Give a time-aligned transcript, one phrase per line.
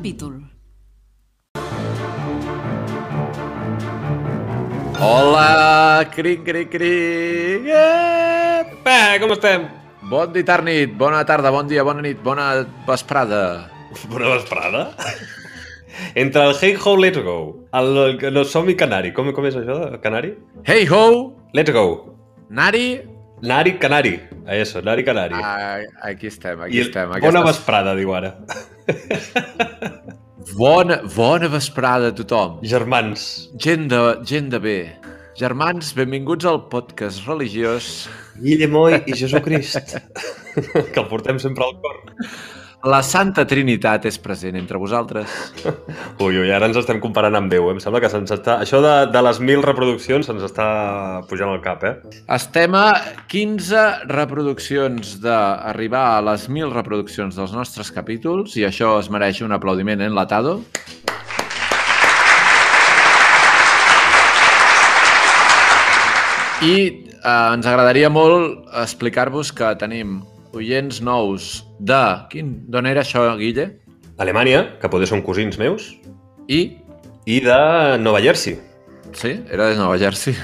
[0.00, 0.40] capítol.
[4.98, 7.68] Hola, crin, crin, crin.
[7.68, 8.64] Eh!
[8.84, 9.68] Eh, com estem?
[10.08, 13.68] Bon dia, tarda, nit, bona tarda, bon dia, bona nit, bona vesprada.
[14.08, 14.96] Bona vesprada?
[16.14, 17.92] Entre el Hey Ho, Let's Go, el,
[18.24, 20.32] el no, Som i Canari, com, com és això, Canari?
[20.64, 22.16] Hey ho, Let's Go.
[22.48, 23.02] Nari.
[23.42, 24.20] Nari, Canari.
[24.46, 25.36] A eso, Nari, Canari.
[25.36, 27.12] Ah, aquí estem, aquí I estem.
[27.20, 28.34] bona vesprada, diu ara.
[30.56, 32.58] Bona, bona vesprada a tothom.
[32.66, 33.48] Germans.
[33.54, 34.78] Gent de, gent de bé.
[35.38, 38.08] Germans, benvinguts al podcast religiós
[38.40, 39.94] Guillemoy i Jesucrist.
[40.92, 42.00] que el portem sempre al cor.
[42.80, 45.28] La Santa Trinitat és present entre vosaltres.
[46.24, 47.66] Ui, ui, ara ens estem comparant amb Déu.
[47.68, 47.74] eh?
[47.76, 48.54] Em sembla que se'ns està...
[48.64, 50.68] Això de, de les mil reproduccions se'ns està
[51.28, 52.22] pujant al cap, eh?
[52.32, 52.86] Estem a
[53.28, 59.52] 15 reproduccions d'arribar a les 1.000 reproduccions dels nostres capítols i això es mereix un
[59.52, 60.62] aplaudiment enlatado.
[66.64, 70.22] I eh, ens agradaria molt explicar-vos que tenim
[70.56, 72.00] oients nous de...
[72.32, 72.54] Quin...
[72.70, 73.70] D'on era això, Guille?
[74.20, 75.94] Alemanya, que poder són cosins meus,
[76.50, 76.60] I...
[77.24, 77.60] i de
[78.02, 78.58] Nova Jersey.
[79.16, 80.34] Sí, era de Nova Jersey.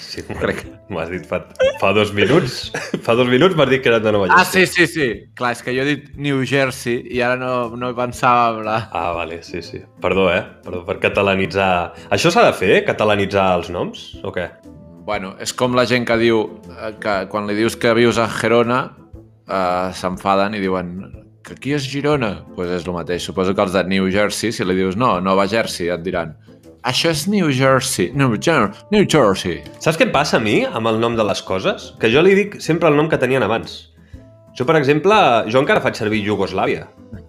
[0.00, 0.64] Sí, Crec.
[0.90, 1.38] M'ho has dit fa,
[1.78, 2.72] fa dos minuts.
[3.06, 4.66] Fa dos minuts m'has dit que eren de Nova Ah, Jersey.
[4.66, 5.06] sí, sí, sí.
[5.38, 8.74] Clar, és que jo he dit New Jersey i ara no, no pensava en la...
[8.90, 9.78] Ah, vale, sí, sí.
[10.02, 10.42] Perdó, eh?
[10.66, 11.70] Perdó per catalanitzar...
[12.10, 12.82] Això s'ha de fer, eh?
[12.88, 14.02] Catalanitzar els noms?
[14.26, 14.48] O què?
[15.06, 16.42] Bueno, és com la gent que diu
[16.74, 18.82] eh, que quan li dius que vius a Gerona
[19.50, 20.94] eh, s'enfaden i diuen
[21.44, 22.36] que aquí és Girona.
[22.44, 23.26] Doncs pues és el mateix.
[23.26, 26.36] Suposo que els de New Jersey, si li dius no, Nova Jersey, et diran
[26.80, 29.58] això és New Jersey, New, Jer New Jersey.
[29.84, 31.90] Saps què em passa a mi amb el nom de les coses?
[32.00, 33.90] Que jo li dic sempre el nom que tenien abans.
[34.56, 35.14] Jo, per exemple,
[35.52, 36.88] jo encara faig servir Iugoslàvia.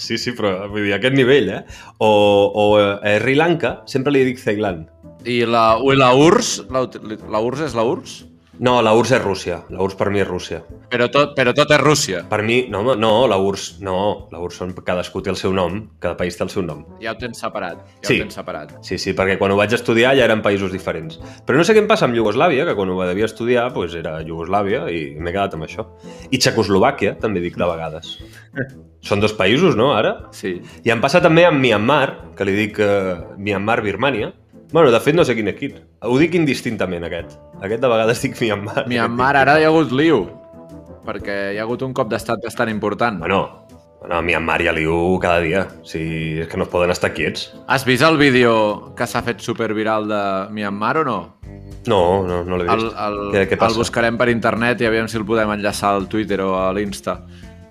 [0.00, 1.58] Sí, sí, però vull dir, a aquest nivell, eh?
[2.00, 2.08] O,
[2.48, 4.86] o eh, Sri Lanka, sempre li dic Ceilan.
[5.28, 6.86] I la, i la URSS, la,
[7.34, 8.14] la URSS és la URSS?
[8.58, 9.56] No, la URSS és Rússia.
[9.68, 10.62] La URSS per mi és Rússia.
[10.90, 12.22] Però tot, però tot és Rússia.
[12.30, 13.96] Per mi, no, no, la URSS, no,
[14.32, 16.84] la URSS són, cadascú té el seu nom, cada país té el seu nom.
[17.02, 17.82] Ja ho tens separat.
[18.00, 18.16] Ja Sí.
[18.16, 18.72] ho tens separat.
[18.86, 21.20] Sí, sí, perquè quan ho vaig estudiar ja eren països diferents.
[21.46, 24.20] Però no sé què em passa amb Iugoslàvia, que quan ho devia estudiar pues, era
[24.22, 25.86] Iugoslàvia i m'he quedat amb això.
[26.30, 28.16] I Txecoslovàquia, també dic de vegades.
[29.06, 30.30] Són dos països, no, ara?
[30.34, 30.56] Sí.
[30.82, 34.32] I em passa també amb Myanmar, que li dic uh, Myanmar-Birmània.
[34.76, 35.76] Bueno, de fet no sé quin equip.
[36.04, 37.38] Ho dic indistintament, aquest.
[37.64, 38.82] Aquest de vegades dic Myanmar.
[38.90, 40.26] Myanmar, ara hi ha hagut liu,
[41.06, 43.16] perquè hi ha hagut un cop d'estat bastant important.
[43.22, 43.38] Bueno,
[44.02, 45.64] bueno, a Myanmar hi ha liu cada dia.
[45.80, 46.02] Si
[46.44, 47.48] és que no es poden estar quiets.
[47.72, 50.22] Has vist el vídeo que s'ha fet superviral de
[50.52, 51.18] Myanmar o no?
[51.88, 53.02] No, no, no l'he El, vist.
[53.08, 53.72] el, què, què passa?
[53.72, 57.22] el buscarem per internet i aviam si el podem enllaçar al Twitter o a l'Insta.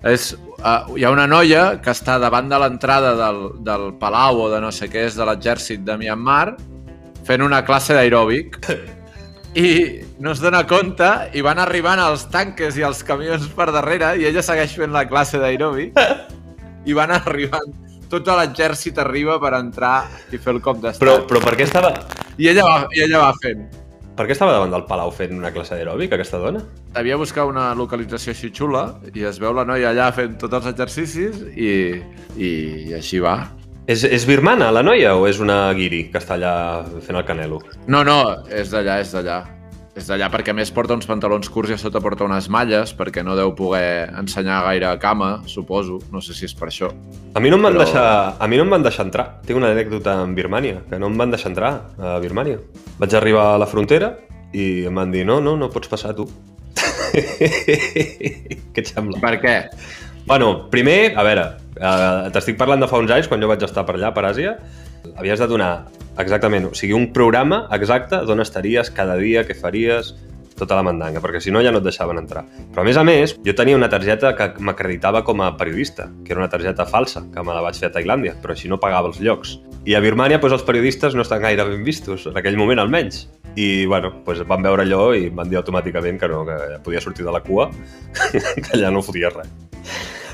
[0.02, 4.50] És, uh, hi ha una noia que està davant de l'entrada del, del palau o
[4.50, 6.56] de no sé què és de l'exèrcit de Myanmar
[7.26, 8.60] fent una classe d'aeròbic
[9.66, 9.68] i
[10.22, 14.28] no es dona compte i van arribant els tanques i els camions per darrere i
[14.28, 15.98] ella segueix fent la classe d'aeròbic
[16.86, 17.74] i van arribant
[18.10, 19.96] tot l'exèrcit arriba per entrar
[20.30, 21.02] i fer el cop d'estat.
[21.02, 21.90] Però, però per què estava...
[22.38, 23.64] I ella va, i ella va fent.
[24.16, 26.62] Per què estava davant del Palau fent una classe d'aeròbic, aquesta dona?
[26.94, 30.70] Devia buscar una localització així xula i es veu la noia allà fent tots els
[30.70, 31.72] exercicis i,
[32.38, 32.50] i
[32.96, 33.40] així va.
[33.86, 36.54] És, és birmana, la noia, o és una guiri que està allà
[37.06, 37.60] fent el canelo?
[37.86, 38.16] No, no,
[38.50, 39.44] és d'allà, és d'allà.
[39.96, 42.90] És d'allà perquè a més porta uns pantalons curts i a sota porta unes malles
[42.98, 46.00] perquè no deu poder ensenyar gaire cama, suposo.
[46.12, 46.90] No sé si és per això.
[47.32, 49.26] A mi no em van, Però- deixar, a mi no em van deixar entrar.
[49.46, 52.58] Tinc una anècdota amb Birmània, que no em van deixar entrar a Birmània.
[52.98, 54.18] Vaig arribar a la frontera
[54.52, 56.26] i em van dir, no, no, no pots passar tu.
[57.16, 59.22] Què et sembla?
[59.22, 59.56] Per què?
[60.26, 61.42] Bueno, primer, a veure,
[61.78, 64.56] eh, t'estic parlant de fa uns anys, quan jo vaig estar per allà, per Àsia,
[65.14, 65.86] havies de donar
[66.18, 70.16] exactament, o sigui, un programa exacte d'on estaries cada dia, què faries,
[70.56, 72.44] tota la mandanga, perquè si no ja no et deixaven entrar.
[72.72, 76.34] Però a més a més, jo tenia una targeta que m'acreditava com a periodista, que
[76.34, 79.12] era una targeta falsa, que me la vaig fer a Tailàndia, però així no pagava
[79.12, 79.56] els llocs.
[79.86, 83.26] I a Birmània doncs, els periodistes no estan gaire ben vistos, en aquell moment almenys.
[83.56, 87.24] I bueno, doncs van veure allò i van dir automàticament que no, que podia sortir
[87.24, 87.70] de la cua,
[88.32, 89.52] que allà no fotia res.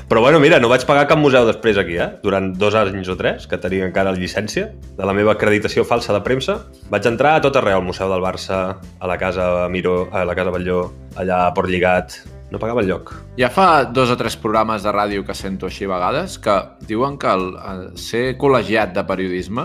[0.09, 2.09] Però bueno, mira, no vaig pagar cap museu després aquí, eh?
[2.23, 6.13] Durant dos anys o tres, que tenia encara la llicència de la meva acreditació falsa
[6.13, 6.59] de premsa,
[6.91, 8.61] vaig entrar a tot arreu, al Museu del Barça,
[8.99, 10.85] a la Casa Miró, a la Casa Batlló,
[11.15, 12.21] allà a Port Lligat...
[12.53, 13.09] No pagava el lloc.
[13.39, 16.53] Ja fa dos o tres programes de ràdio que sento així a vegades que
[16.85, 19.63] diuen que el, el ser col·legiat de periodisme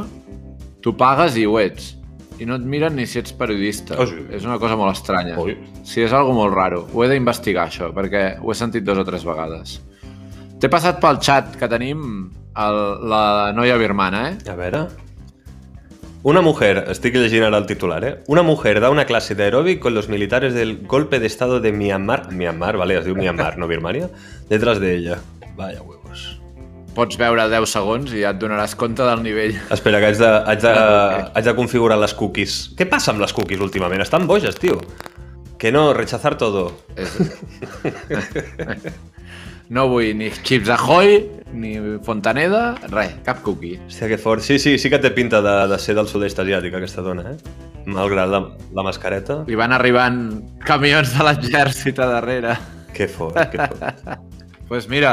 [0.81, 1.91] tu pagues i ho ets.
[2.41, 3.97] I no et miren ni si ets periodista.
[3.99, 4.23] Oh, sí.
[4.33, 5.37] És una cosa molt estranya.
[5.43, 5.59] Oi.
[5.83, 6.85] Sí, és algo molt raro.
[6.95, 9.81] Ho he d'investigar, això, perquè ho he sentit dos o tres vegades.
[10.59, 12.01] T'he passat pel xat que tenim
[12.59, 14.39] el, la noia birmana, eh?
[14.51, 14.89] A veure...
[16.27, 18.17] Una mujer, estic llegint ara el titular, eh?
[18.27, 21.71] Una mujer da una clase de aeróbic con los militares del golpe de estado de
[21.71, 24.11] Myanmar, Myanmar, vale, es diu Myanmar, no Birmania,
[24.51, 25.21] detrás de ella.
[25.55, 26.41] Vaya huevos.
[26.97, 29.55] Pots veure 10 segons i ja et donaràs compte del nivell.
[29.71, 30.73] Espera, que haig de, haig de,
[31.39, 32.57] haig de configurar les cookies.
[32.75, 34.03] Què passa amb les cookies últimament?
[34.03, 34.81] Estan boges, tio.
[35.59, 36.73] Que no, rechazar todo.
[39.71, 41.19] No vull ni Chips Ahoy,
[41.53, 41.75] ni
[42.05, 43.77] Fontaneda, res, cap cookie.
[43.85, 44.41] Hòstia, que fort.
[44.45, 47.67] Sí, sí, sí que té pinta de, de ser del sud-est asiàtic, aquesta dona, eh?
[47.89, 48.41] Malgrat la,
[48.77, 49.43] la mascareta.
[49.49, 50.23] Li van arribant
[50.65, 52.57] camions de l'exèrcit a darrere.
[52.97, 54.17] Que fort, que fort.
[54.69, 55.13] Pues mira,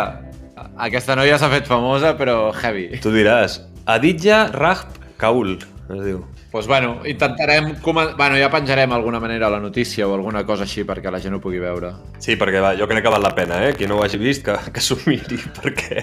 [0.84, 2.98] aquesta noia s'ha fet famosa, però heavy.
[3.00, 5.54] Tu diràs, Aditya Rajp Kaul,
[5.96, 6.18] es diu.
[6.56, 7.75] Doncs pues bueno, intentarem...
[7.84, 11.40] Bueno, ja penjarem alguna manera la notícia o alguna cosa així perquè la gent ho
[11.44, 11.90] pugui veure.
[12.24, 13.74] Sí, perquè va, jo crec que val la pena, eh?
[13.75, 16.00] Qui no ho hagi vist, que, que s'ho miri, perquè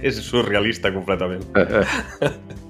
[0.00, 1.44] és surrealista completament.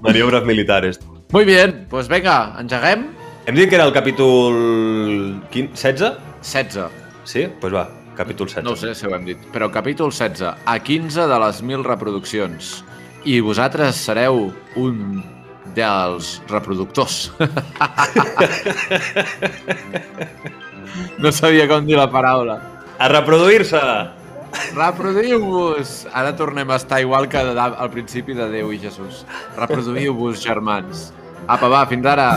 [0.03, 0.99] Maniobres militares.
[1.31, 3.07] Muy bien, pues venga, engeguem.
[3.47, 6.17] Hem dit que era el capítol 15, 16?
[6.43, 6.89] 16.
[7.23, 7.45] Sí?
[7.45, 7.85] Doncs pues va,
[8.17, 8.67] capítol 16.
[8.67, 12.81] No sé si ho hem dit, però capítol 16, a 15 de les 1.000 reproduccions.
[13.23, 15.23] I vosaltres sereu un
[15.75, 17.31] dels reproductors.
[21.23, 22.59] no sabia com dir la paraula.
[22.99, 23.81] A reproduir-se!
[24.77, 26.05] Reproduïu-vos!
[26.13, 29.25] Ara tornem a estar igual que al principi de Déu i Jesús.
[29.57, 31.11] Reproduïu-vos, germans.
[31.47, 32.29] Apa, va, fins ara!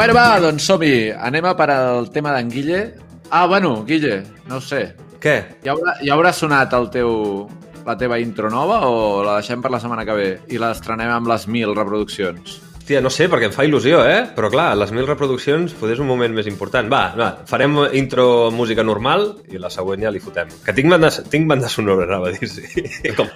[0.00, 1.10] Bueno, va, doncs som-hi.
[1.12, 2.78] Anem a per al tema d'en Guille.
[3.28, 4.94] Ah, bueno, Guille, no sé.
[5.20, 5.34] Què?
[5.60, 7.10] Ja haurà, ja haurà sonat el teu,
[7.84, 11.28] la teva intro nova o la deixem per la setmana que ve i l'estrenem amb
[11.28, 12.56] les 1.000 reproduccions?
[12.90, 14.22] Hòstia, no sé, perquè em fa il·lusió, eh?
[14.34, 16.88] Però clar, les mil reproduccions potser és un moment més important.
[16.90, 20.50] Va, va, farem intro música normal i la següent ja li fotem.
[20.64, 22.82] Que tinc banda, tinc banda sonora, anava a dir, sí.
[23.20, 23.30] Com,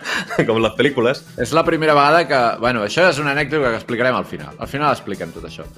[0.49, 1.23] com les pel·lícules.
[1.39, 2.41] És la primera vegada que...
[2.65, 4.59] Bueno, això és una anècdota que explicarem al final.
[4.59, 5.69] Al final expliquem tot això.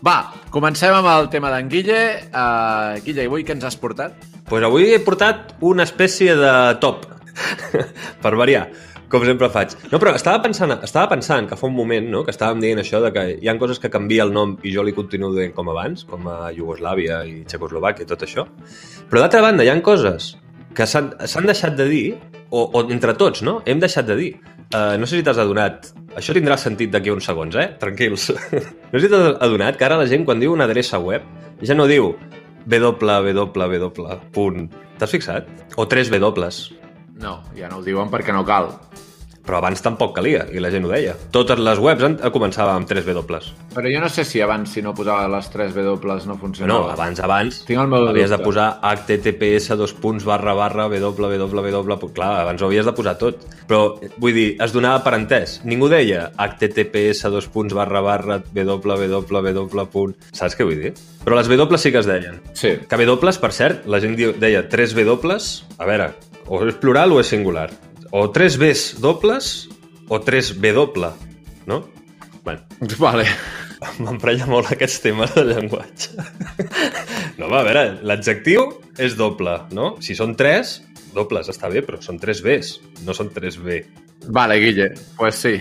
[0.00, 0.16] Va,
[0.48, 2.00] comencem amb el tema d'en Guille.
[2.32, 4.16] Uh, Guille, avui què ens has portat?
[4.48, 6.50] pues avui he portat una espècie de
[6.80, 7.04] top,
[8.22, 8.68] per variar,
[9.12, 9.74] com sempre faig.
[9.92, 13.00] No, però estava pensant, estava pensant que fa un moment no, que estàvem dient això
[13.04, 15.70] de que hi ha coses que canvia el nom i jo li continuo dient com
[15.72, 18.46] abans, com a Iugoslàvia i Txecoslovàquia i tot això.
[19.10, 20.34] Però d'altra banda, hi han coses
[20.76, 22.06] que s'han deixat de dir,
[22.50, 23.60] o, o entre tots, no?
[23.66, 24.32] Hem deixat de dir.
[24.66, 27.68] Uh, no sé si t'has adonat, això tindrà sentit d'aquí uns segons, eh?
[27.80, 28.30] Tranquils.
[28.92, 31.22] no sé si t'has adonat que ara la gent quan diu una adreça web
[31.62, 32.14] ja no diu
[32.66, 33.86] www.
[34.98, 35.48] T'has fixat?
[35.76, 36.85] O 3 W.
[37.16, 38.72] No, ja no ho diuen perquè no cal.
[39.46, 41.12] Però abans tampoc calia, i la gent ho deia.
[41.30, 43.38] Totes les webs han- començaven amb 3 W.
[43.76, 46.92] Però jo no sé si abans, si no posava les 3 W, no No, funcionava.
[46.94, 48.42] abans, abans, Tinc el meu havies de dubte.
[48.44, 52.10] posar https dos punts barra barra www.
[52.12, 53.36] Clar, abans ho havies de posar tot.
[53.68, 55.60] Però, vull dir, es donava per entès.
[55.64, 59.86] Ningú deia https dos punts barra barra www.
[59.92, 60.16] punt.
[60.32, 60.94] Saps què vull dir?
[61.24, 62.40] Però les W sí que es deien.
[62.52, 62.78] Sí.
[62.88, 65.36] Que W, per cert, la gent deia 3 W,
[65.78, 66.14] a veure,
[66.46, 67.68] o és plural o és singular.
[68.14, 69.68] O 3 Bs dobles
[70.08, 71.12] o 3 W,
[71.66, 71.82] no?
[72.44, 72.60] Bueno,
[73.02, 73.26] Vale.
[74.00, 76.14] m'emprenya molt aquests temes de llenguatge.
[77.36, 78.62] No, va, a veure, l'adjectiu
[78.96, 79.90] és doble, no?
[80.00, 80.70] Si són 3,
[81.12, 82.70] dobles està bé, però són 3 Bs,
[83.04, 83.82] no són 3 B.
[84.32, 84.86] Vale, Guille,
[85.18, 85.52] pues sí.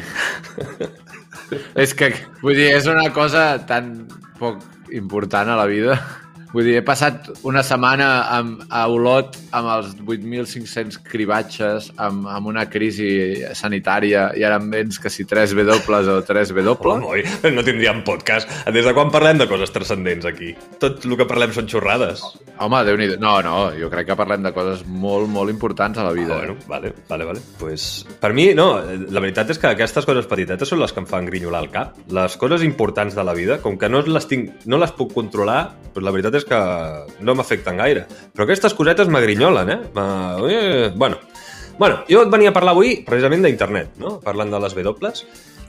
[1.84, 3.92] és que, vull dir, és una cosa tan
[4.40, 4.64] poc
[4.96, 6.00] important a la vida.
[6.56, 12.48] Vull dir, he passat una setmana amb, a Olot amb els 8.500 cribatges, amb, amb
[12.48, 13.10] una crisi
[13.60, 15.76] sanitària, i ara em vens que si 3 W
[16.14, 16.94] o 3 W.
[17.12, 18.48] Oi, no tindríem podcast.
[18.72, 20.54] Des de quan parlem de coses transcendents aquí?
[20.80, 22.24] Tot el que parlem són xorrades.
[22.64, 26.08] Home, déu nhi No, no, jo crec que parlem de coses molt, molt importants a
[26.08, 26.38] la vida.
[26.38, 27.44] Ah, bueno, vale, vale, vale.
[27.60, 31.12] Pues, per mi, no, la veritat és que aquestes coses petitetes són les que em
[31.12, 32.00] fan grinyolar el cap.
[32.16, 35.66] Les coses importants de la vida, com que no les, tinc, no les puc controlar,
[35.92, 36.62] doncs la veritat és que
[37.26, 38.06] no m'afecten gaire.
[38.36, 39.80] Però aquestes cosetes m'agrinyolen, eh?
[40.50, 40.92] Eh?
[40.96, 41.20] Bueno,
[41.78, 44.20] bueno, jo et venia a parlar avui precisament d'internet, no?
[44.24, 45.14] Parlant de les W.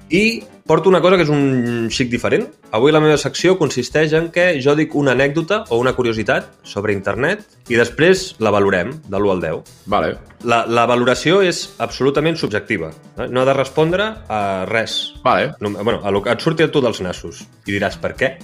[0.09, 2.47] I porto una cosa que és un xic diferent.
[2.76, 6.95] Avui la meva secció consisteix en que jo dic una anècdota o una curiositat sobre
[6.95, 9.73] internet i després la valorem de l'1 al 10.
[9.90, 10.12] Vale.
[10.47, 12.92] La, la valoració és absolutament subjectiva.
[13.16, 13.26] Eh?
[13.26, 15.16] No ha de respondre a res.
[15.25, 15.54] Vale.
[15.59, 17.42] No, bueno, a lo que et surti a tu dels nassos.
[17.66, 18.37] I diràs, per què?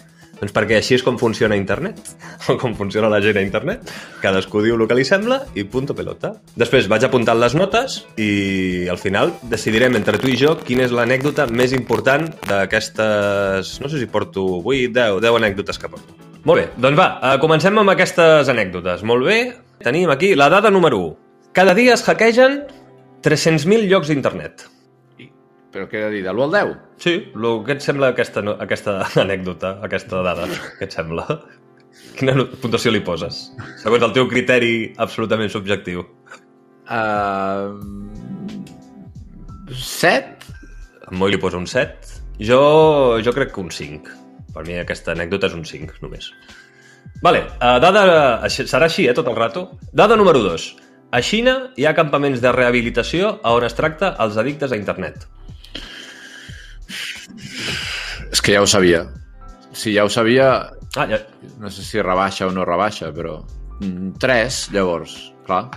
[0.43, 2.01] Doncs perquè així és com funciona internet,
[2.51, 3.93] o com funciona la gent a internet.
[4.25, 6.33] Cadascú diu el que li sembla i punto pelota.
[6.59, 10.95] Després vaig apuntant les notes i al final decidirem entre tu i jo quina és
[10.95, 13.77] l'anècdota més important d'aquestes...
[13.85, 16.19] No sé si porto 8, 10, 10 anècdotes que porto.
[16.43, 19.07] Molt bé, doncs va, eh, comencem amb aquestes anècdotes.
[19.07, 19.39] Molt bé,
[19.87, 21.17] tenim aquí la dada número 1.
[21.55, 22.65] Cada dia es hackegen
[23.23, 24.72] 300.000 llocs d'internet.
[25.73, 26.73] Però què he de dir, de l'1 al 10?
[27.01, 30.49] Sí, lo, què et sembla aquesta, aquesta anècdota, aquesta dada?
[30.79, 31.27] Què et sembla?
[32.19, 33.47] Quina puntuació li poses?
[33.81, 36.05] Segons el teu criteri absolutament subjectiu.
[36.93, 37.79] Uh,
[39.73, 40.53] 7?
[41.09, 42.21] En Moi li posa un 7.
[42.43, 42.61] Jo,
[43.25, 44.19] jo crec que un 5.
[44.53, 46.31] Per mi aquesta anècdota és un 5, només.
[47.25, 48.05] Vale, uh, dada...
[48.53, 49.71] Serà així, eh, tot el rato.
[49.93, 50.69] Dada número 2.
[51.13, 55.27] A Xina hi ha campaments de rehabilitació a on es tracta els addictes a internet.
[58.33, 59.07] És que ja ho sabia.
[59.73, 60.53] Si ja ho sabia,
[60.97, 61.19] Ah, ja,
[61.59, 63.39] no sé si rebaixa o no rebaixa, però...
[64.21, 65.15] 3, llavors,
[65.47, 65.71] clar.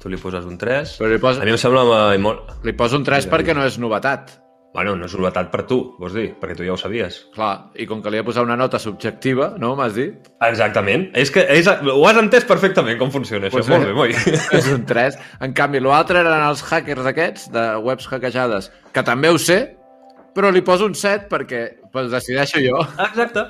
[0.00, 0.98] tu li poses un 3.
[1.00, 1.40] Però li, pos...
[1.40, 1.82] A mi em sembla
[2.20, 2.52] molt...
[2.64, 4.36] li poso un 3 perquè no és novetat.
[4.76, 7.16] Bueno, no és novetat per tu, vols dir, perquè tu ja ho sabies.
[7.34, 10.28] Clar, i com que li he posat una nota subjectiva, no, m'has dit?
[10.46, 11.08] Exactament.
[11.18, 13.58] És que és, ho has entès perfectament com funciona això.
[13.58, 13.90] Pues Molt bé.
[13.90, 14.14] bé, Moi.
[14.60, 15.18] És un 3.
[15.48, 19.62] En canvi, l'altre eren els hackers aquests, de webs hackejades, que també ho sé,
[20.34, 22.80] però li poso un 7 perquè pues, decideixo jo.
[23.06, 23.46] Exacte.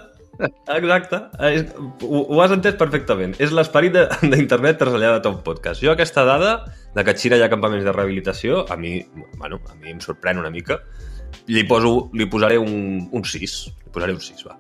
[0.73, 1.19] Exacte.
[1.51, 1.67] És,
[2.07, 3.35] ho, ho has entès perfectament.
[3.43, 5.83] És l'esperit de- d'internet traslladat a tot podcast.
[5.85, 6.55] Jo aquesta dada
[6.95, 8.95] de que a Xina hi ha campaments de rehabilitació, a mi,
[9.37, 10.81] bueno, a mi em sorprèn una mica.
[11.53, 13.59] Li, poso, li posaré un, un 6.
[13.85, 14.57] Li posaré un 6, va.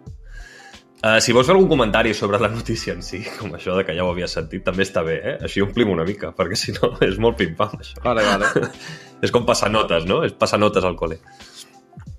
[1.00, 3.94] Uh, si vols fer algun comentari sobre la notícia en si, com això de que
[3.96, 5.36] ja ho havia sentit, també està bé, eh?
[5.46, 8.02] Així omplim una mica, perquè si no és molt pim-pam, això.
[8.04, 8.68] Vale, vale.
[9.24, 10.20] És com passar notes, no?
[10.28, 11.16] És passar notes al col·le.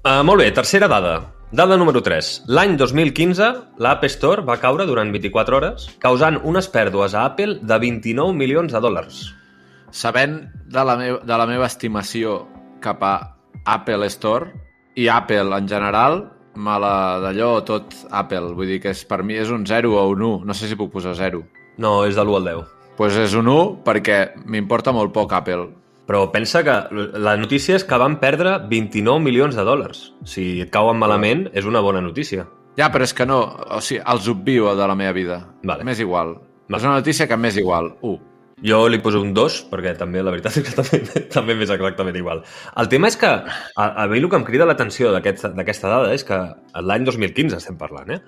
[0.02, 1.20] Uh, molt bé, tercera dada.
[1.54, 2.48] Dada número 3.
[2.50, 7.78] L'any 2015, l'App Store va caure durant 24 hores, causant unes pèrdues a Apple de
[7.84, 9.20] 29 milions de dòlars.
[9.94, 10.40] Sabent
[10.74, 12.40] de la, meu, de la meva estimació
[12.82, 13.14] cap a
[13.70, 14.50] Apple Store
[14.98, 16.24] i Apple en general,
[16.56, 18.56] me la d'allò tot Apple.
[18.58, 20.48] Vull dir que és, per mi és un 0 o un 1.
[20.50, 21.44] No sé si puc posar 0.
[21.78, 22.66] No, és de l'1 al 10.
[22.66, 24.18] Doncs pues és un 1 perquè
[24.50, 25.70] m'importa molt poc Apple.
[26.08, 26.76] Però pensa que
[27.22, 30.08] la notícia és que van perdre 29 milions de dòlars.
[30.28, 32.48] Si et cauen malament, és una bona notícia.
[32.80, 35.38] Ja, però és que no, o sigui, els obvio de la meva vida.
[35.64, 35.84] Vale.
[35.88, 36.36] M'és igual.
[36.68, 36.80] Vale.
[36.80, 37.94] És una notícia que m'és igual.
[38.02, 38.20] 1.
[38.64, 41.00] Jo li poso un 2, perquè també la veritat és que també,
[41.34, 42.44] també m'és exactament igual.
[42.78, 46.14] El tema és que, a, a mi el que em crida l'atenció d'aquest- d'aquesta dada
[46.14, 46.38] és que
[46.82, 48.20] l'any 2015 estem parlant, eh?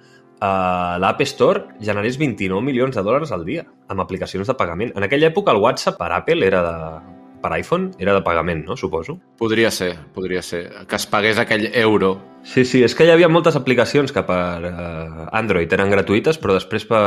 [0.44, 4.92] Uh, l'App Store generés 29 milions de dòlars al dia amb aplicacions de pagament.
[4.98, 8.78] En aquella època el WhatsApp per Apple era de, per iPhone era de pagament, no?
[8.80, 9.18] Suposo.
[9.38, 10.64] Podria ser, podria ser.
[10.88, 12.16] Que es pagués aquell euro.
[12.48, 16.56] Sí, sí, és que hi havia moltes aplicacions que per uh, Android eren gratuïtes, però
[16.56, 17.04] després per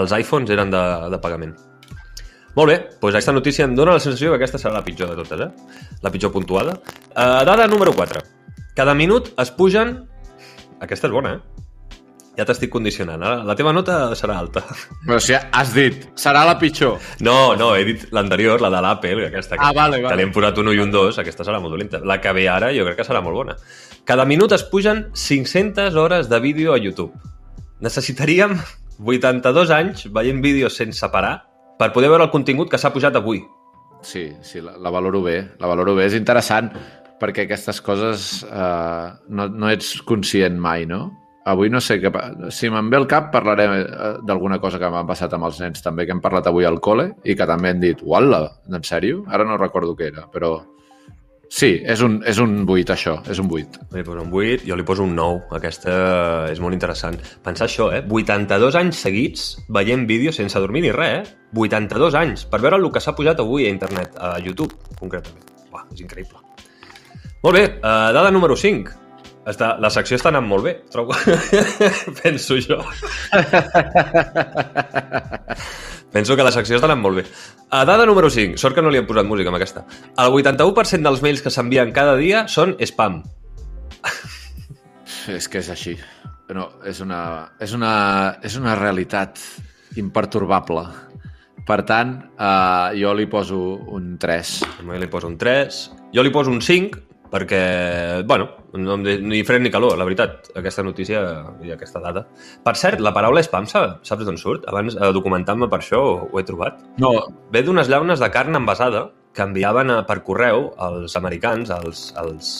[0.00, 1.54] als iPhones eren de, de pagament.
[2.56, 5.20] Molt bé, doncs aquesta notícia em dóna la sensació que aquesta serà la pitjor de
[5.22, 5.96] totes, eh?
[6.02, 6.74] La pitjor puntuada.
[7.12, 8.24] Uh, dada número 4.
[8.76, 10.00] Cada minut es pugen...
[10.80, 11.59] Aquesta és bona, eh?
[12.40, 13.20] Ja t'estic condicionant.
[13.20, 14.62] Ara la teva nota serà alta.
[15.04, 16.96] Però si has dit, serà la pitjor.
[17.26, 20.16] No, no, he dit l'anterior, la de l'Apple, aquesta que, Ah, vale, que vale.
[20.16, 22.00] li hem posat un 1 i un 2, aquesta serà molt dolenta.
[22.00, 23.56] La que ve ara jo crec que serà molt bona.
[24.08, 27.12] Cada minut es pugen 500 hores de vídeo a YouTube.
[27.80, 28.56] Necessitaríem
[29.04, 31.42] 82 anys veient vídeos sense parar
[31.78, 33.42] per poder veure el contingut que s'ha pujat avui.
[34.02, 35.38] Sí, sí, la, la valoro bé.
[35.60, 36.06] La valoro bé.
[36.08, 36.72] És interessant
[37.20, 41.02] perquè aquestes coses eh, no, no ets conscient mai, no?
[41.48, 42.10] Avui no sé què...
[42.52, 45.80] Si me'n ve el cap parlaré eh, d'alguna cosa que m'ha passat amb els nens
[45.84, 49.24] també, que hem parlat avui al col·le i que també han dit, uala, en sèrio?
[49.28, 50.58] Ara no recordo què era, però...
[51.50, 53.80] Sí, és un, és un 8, això, és un 8.
[53.96, 55.48] Li poso un 8, jo li poso un 9.
[55.58, 55.94] Aquesta
[56.52, 57.18] és molt interessant.
[57.42, 58.04] Pensar això, eh?
[58.06, 61.48] 82 anys seguits veient vídeos sense dormir ni res, eh?
[61.58, 65.42] 82 anys per veure el que s'ha pujat avui a internet, a YouTube, concretament.
[65.74, 66.38] Uah, és increïble.
[67.42, 69.09] Molt bé, uh, dada número 5.
[69.48, 71.16] Està, la secció està anant molt bé, trobo.
[72.22, 72.76] Penso jo.
[76.12, 77.24] Penso que la secció està anant molt bé.
[77.72, 78.58] A dada número 5.
[78.60, 79.86] Sort que no li hem posat música amb aquesta.
[80.20, 83.22] El 81% dels mails que s'envien cada dia són spam.
[85.30, 85.96] És que és així.
[86.50, 87.20] No, és una,
[87.62, 87.92] és una,
[88.42, 89.38] és una realitat
[90.00, 90.84] imperturbable.
[91.66, 93.60] Per tant, eh, jo li poso
[93.94, 94.54] un 3.
[94.82, 95.80] Jo li poso un 3.
[96.16, 96.98] Jo li poso un 5,
[97.30, 101.22] perquè, bueno, no ni fred ni calor, la veritat, aquesta notícia
[101.62, 102.24] i aquesta dada.
[102.64, 104.66] Per cert, la paraula spam, saps, d'on surt?
[104.70, 106.82] Abans, eh, documentant-me per això, ho, he trobat.
[106.98, 107.14] No,
[107.54, 112.50] Ve d'unes llaunes de carn envasada que enviaven a, per correu als americans, als, als,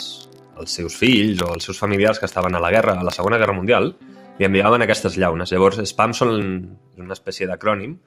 [0.56, 3.38] als seus fills o als seus familiars que estaven a la guerra, a la Segona
[3.38, 3.94] Guerra Mundial,
[4.38, 5.50] li enviaven aquestes llaunes.
[5.52, 6.36] Llavors, spam són
[6.96, 7.98] una espècie d'acrònim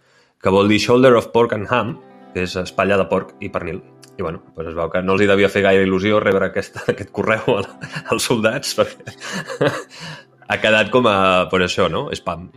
[0.42, 1.98] que vol dir Shoulder of Pork and Ham,
[2.34, 3.84] que és espatlla de porc i pernil.
[4.18, 6.78] I bueno, doncs es veu que no els hi devia fer gaire il·lusió rebre aquest,
[6.94, 7.70] aquest correu al,
[8.14, 9.16] als soldats perquè
[10.48, 11.18] ha quedat com a,
[11.52, 12.10] per això, no?
[12.14, 12.52] Spam.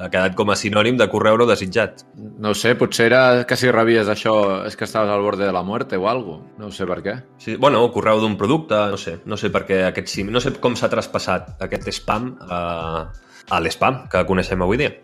[0.00, 2.06] Ha quedat com a sinònim de correu no desitjat.
[2.40, 4.32] No ho sé, potser era que si rebies això
[4.64, 6.38] és que estaves al borde de la muerte o algo.
[6.58, 7.16] No sé per què.
[7.42, 10.54] Sí, bueno, correu d'un producte, no sé, no sé per què aquest sim, no sé
[10.56, 12.62] com s'ha traspassat aquest spam a,
[13.50, 14.94] a l'spam que coneixem avui dia.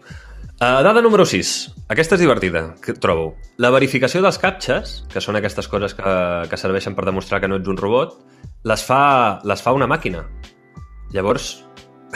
[0.57, 1.85] Uh, dada número 6.
[1.93, 3.35] Aquesta és divertida, que trobo.
[3.61, 6.09] La verificació dels captxes, que són aquestes coses que,
[6.49, 8.17] que serveixen per demostrar que no ets un robot,
[8.65, 10.25] les fa, les fa una màquina.
[11.13, 11.61] Llavors...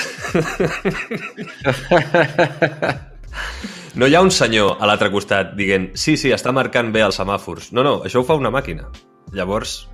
[4.00, 7.20] no hi ha un senyor a l'altre costat dient sí, sí, està marcant bé els
[7.20, 7.76] semàfors.
[7.76, 8.88] No, no, això ho fa una màquina.
[9.36, 9.84] Llavors,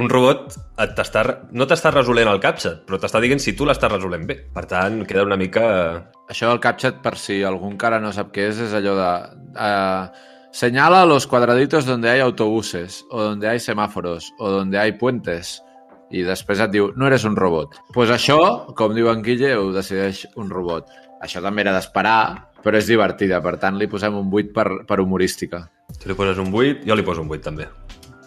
[0.00, 1.22] un robot et t'està,
[1.52, 4.38] no t'està resolent el captcha, però t'està dient si tu l'estàs resolent bé.
[4.54, 5.64] Per tant, queda una mica...
[6.32, 9.10] Això del CapChat, per si algú encara no sap què és, és allò de...
[9.52, 15.60] Uh, señala los cuadraditos donde hay autobuses, o donde hay semáforos, o donde hay puentes.
[16.12, 17.72] I després et diu, no eres un robot.
[17.72, 18.38] Doncs pues això,
[18.76, 20.90] com diu en Guille, ho decideix un robot.
[21.24, 23.40] Això també era d'esperar, però és divertida.
[23.40, 25.64] Per tant, li posem un 8 per, per humorística.
[25.96, 27.68] Tu li poses un 8, jo li poso un 8 també.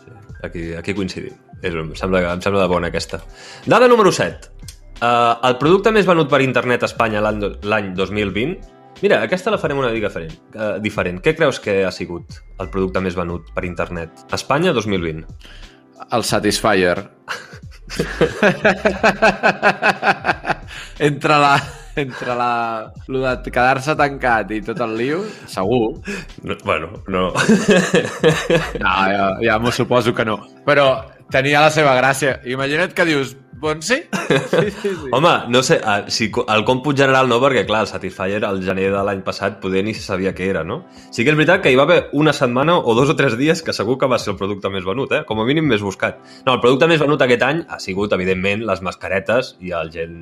[0.01, 0.15] Sí,
[0.47, 1.37] aquí, aquí coincidim.
[1.65, 3.23] És, em, sembla, em sembla de bona aquesta.
[3.65, 4.53] Dada número 7.
[4.95, 9.79] Uh, el producte més venut per internet a Espanya l'any 2020 Mira, aquesta la farem
[9.81, 11.19] una mica diferent, uh, diferent.
[11.23, 14.09] Què creus que ha sigut el producte més venut per internet?
[14.29, 15.25] a Espanya 2020.
[16.15, 17.09] El Satisfyer.
[21.09, 21.55] entre la...
[21.95, 22.91] Entre la...
[23.07, 26.01] Lo de quedar-se tancat i tot el lío, segur.
[26.43, 27.31] No, bueno, no.
[28.81, 30.37] No, ja, ja m'ho suposo que no.
[30.67, 32.39] Però tenia la seva gràcia.
[32.45, 33.97] Imagina't que dius, bon sí?
[34.25, 35.09] Sí, sí, sí.
[35.11, 38.87] Home, no sé, ah, si, el còmput general no, perquè clar, el Satisfyer al gener
[38.93, 40.83] de l'any passat poder ni se sabia què era, no?
[41.13, 43.61] Sí que és veritat que hi va haver una setmana o dos o tres dies
[43.65, 45.23] que segur que va ser el producte més venut, eh?
[45.27, 46.19] Com a mínim més buscat.
[46.45, 50.15] No, el producte més venut aquest any ha sigut, evidentment, les mascaretes i el gel,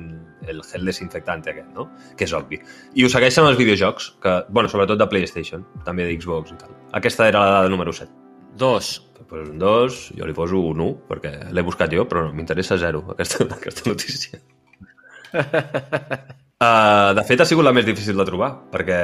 [0.48, 1.88] el gel desinfectante aquest, no?
[2.18, 2.60] Que és obvi.
[2.94, 6.76] I ho segueixen els videojocs, que, bueno, sobretot de PlayStation, també de Xbox i tal.
[6.94, 8.12] Aquesta era la dada número 7.
[8.56, 8.94] Dos.
[9.28, 12.78] Pues un 2, jo li poso un 1, perquè l'he buscat jo, però no, m'interessa
[12.80, 14.40] zero, aquesta, aquesta notícia.
[15.34, 18.98] Uh, de fet, ha sigut la més difícil de trobar, perquè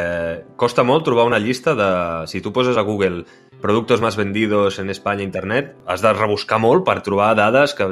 [0.61, 1.91] costa molt trobar una llista de...
[2.31, 3.25] Si tu poses a Google
[3.61, 7.87] productos más vendidos en Espanya internet, has de rebuscar molt per trobar dades que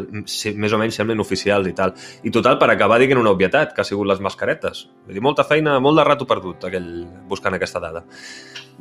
[0.56, 1.94] més o menys semblen oficials i tal.
[2.24, 4.86] I total, per acabar dient una obvietat, que ha sigut les mascaretes.
[5.06, 6.90] Vull dir, molta feina, molt de rato perdut aquell,
[7.28, 8.04] buscant aquesta dada.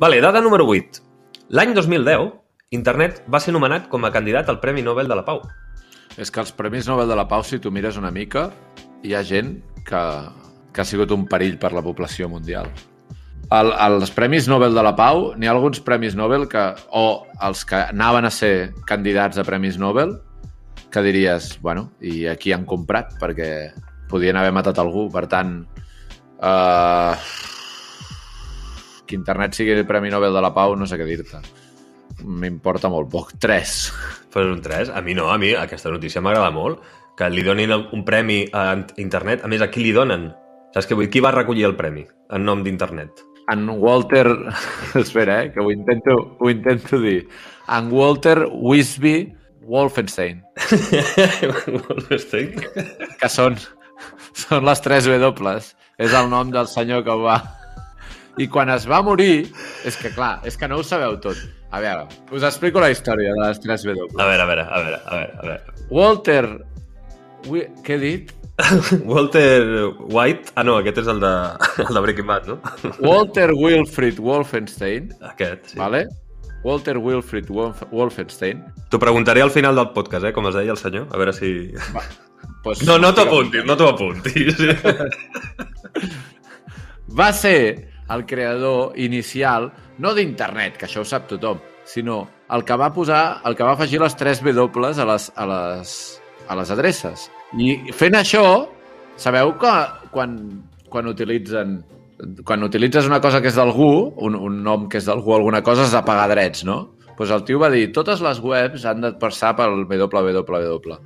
[0.00, 1.04] Vale, dada número 8.
[1.58, 2.32] L'any 2010,
[2.68, 5.38] Internet va ser nomenat com a candidat al Premi Nobel de la Pau.
[6.20, 8.50] És que els Premis Nobel de la Pau, si tu mires una mica,
[9.00, 9.54] hi ha gent
[9.88, 10.00] que,
[10.74, 12.68] que ha sigut un perill per la població mundial.
[13.56, 17.62] El, els Premis Nobel de la Pau, n'hi ha alguns Premis Nobel que, o els
[17.64, 20.18] que anaven a ser candidats a Premis Nobel,
[20.92, 23.48] que diries, bueno, i aquí han comprat, perquè
[24.12, 25.06] podien haver matat algú.
[25.14, 25.62] Per tant,
[26.36, 27.14] eh,
[29.08, 31.40] que internet sigui el Premi Nobel de la Pau, no sé què dir-te.
[32.24, 33.34] M'importa molt poc.
[33.40, 33.92] Tres.
[34.32, 36.82] Però un 3, a mi no, a mi aquesta notícia m'agrada molt,
[37.18, 39.44] que li donin un premi a internet.
[39.44, 40.28] A més, a qui li donen?
[40.74, 41.08] Saps què vull?
[41.10, 42.04] Qui va recollir el premi
[42.34, 43.24] en nom d'internet?
[43.52, 44.26] En Walter...
[45.02, 47.22] Espera, eh, que ho intento, ho intento dir.
[47.74, 49.16] En Walter Wisby
[49.68, 50.40] Wolfenstein,
[51.88, 52.54] Wolfenstein?
[53.20, 53.58] que són,
[54.32, 55.52] són les tres W.
[55.98, 57.40] És el nom del senyor que ho va...
[58.38, 59.48] I quan es va morir,
[59.84, 61.40] és que clar, és que no ho sabeu tot.
[61.70, 64.06] A veure, us explico la història de les tres W.
[64.18, 65.86] A veure, a veure, a veure, a veure, a veure.
[65.90, 66.44] Walter...
[67.48, 67.66] Wi...
[67.84, 68.32] Què he dit?
[69.06, 70.50] Walter White...
[70.56, 71.32] Ah, no, aquest és el de,
[71.84, 72.56] el de Breaking Bad, no?
[73.04, 75.78] Walter Wilfrid Wolfenstein, Aquest, sí.
[75.78, 76.06] vale?
[76.64, 78.64] Walter Wilfrid Wolf Wolfenstein.
[78.90, 81.52] T'ho preguntaré al final del podcast, eh, com es deia el senyor, a veure si...
[82.64, 84.56] Pues, No, no t'ho apuntis, no t'ho apuntis.
[87.20, 92.22] va ser el creador inicial, no d'internet, que això ho sap tothom, sinó
[92.54, 95.94] el que va posar, el que va afegir les 3 W a les, a les,
[96.48, 97.28] a les adreces.
[97.58, 98.44] I fent això,
[99.16, 99.74] sabeu que
[100.14, 100.36] quan,
[100.88, 101.80] quan utilitzen
[102.44, 105.84] quan utilitzes una cosa que és d'algú, un, un nom que és d'algú, alguna cosa,
[105.86, 106.80] has de pagar drets, no?
[106.98, 110.98] Doncs pues el tio va dir, totes les webs han de passar pel www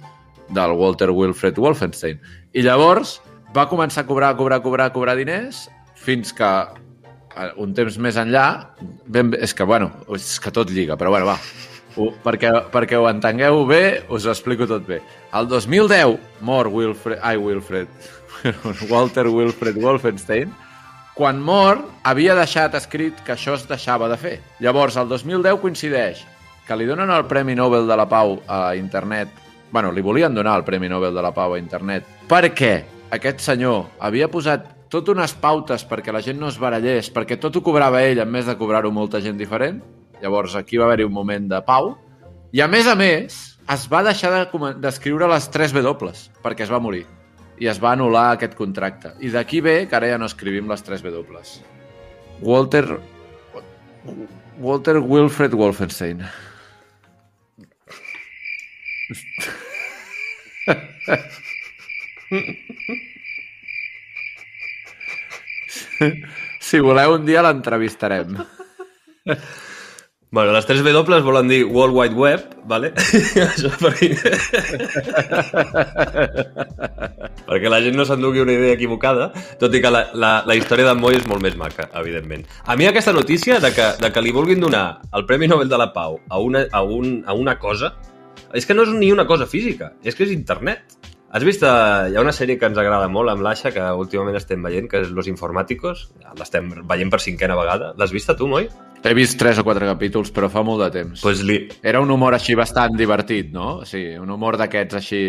[0.53, 2.21] del Walter Wilfred Wolfenstein.
[2.53, 3.17] I llavors
[3.57, 6.51] va començar a cobrar, a cobrar, a cobrar, a cobrar diners fins que
[7.63, 8.47] un temps més enllà,
[9.07, 11.39] ben, és que, bueno, és que tot lliga, però bueno, va.
[11.97, 15.03] Ho, perquè, perquè ho entengueu bé, us ho explico tot bé.
[15.37, 17.21] El 2010 mor Wilfred...
[17.23, 17.89] Ai, Wilfred.
[18.91, 20.53] Walter Wilfred Wolfenstein.
[21.13, 24.39] Quan mor, havia deixat escrit que això es deixava de fer.
[24.65, 26.25] Llavors, el 2010 coincideix
[26.67, 29.29] que li donen el Premi Nobel de la Pau a internet.
[29.73, 33.87] bueno, li volien donar el Premi Nobel de la Pau a internet perquè aquest senyor
[33.99, 38.03] havia posat tot unes pautes perquè la gent no es barallés, perquè tot ho cobrava
[38.05, 39.81] ell en més de cobrar-ho molta gent diferent.
[40.21, 41.95] Llavors aquí va haver-hi un moment de pau.
[42.53, 43.39] I a més a més,
[43.73, 46.13] es va deixar de d'escriure les 3 W
[46.45, 47.07] perquè es va morir.
[47.63, 49.15] I es va anul·lar aquest contracte.
[49.25, 51.41] I d'aquí ve que ara ja no escrivim les 3 W.
[52.43, 52.85] Walter...
[54.61, 56.21] Walter Wilfred Wolfenstein.
[66.63, 68.37] Si voleu, un dia l'entrevistarem.
[70.33, 72.89] Bueno, les 3 W volen dir World Wide Web, vale?
[73.47, 74.31] Això perquè...
[77.51, 79.29] perquè la gent no s'endugui una idea equivocada,
[79.61, 82.47] tot i que la, la, la història d'en Moy és molt més maca, evidentment.
[82.65, 85.83] A mi aquesta notícia de que, de que li vulguin donar el Premi Nobel de
[85.83, 87.93] la Pau a una, a, un, a una cosa,
[88.57, 90.97] és que no és ni una cosa física, és que és internet.
[91.33, 91.67] Has vist, eh,
[92.13, 95.01] hi ha una sèrie que ens agrada molt amb l'Aixa, que últimament estem veient, que
[95.01, 97.95] és Los Informáticos, l'estem veient per cinquena vegada.
[97.97, 98.67] L'has vista tu, Moi?
[99.03, 101.23] He vist tres o quatre capítols, però fa molt de temps.
[101.25, 103.81] Pues li, Era un humor així bastant divertit, no?
[103.89, 105.23] Sí, un humor d'aquests així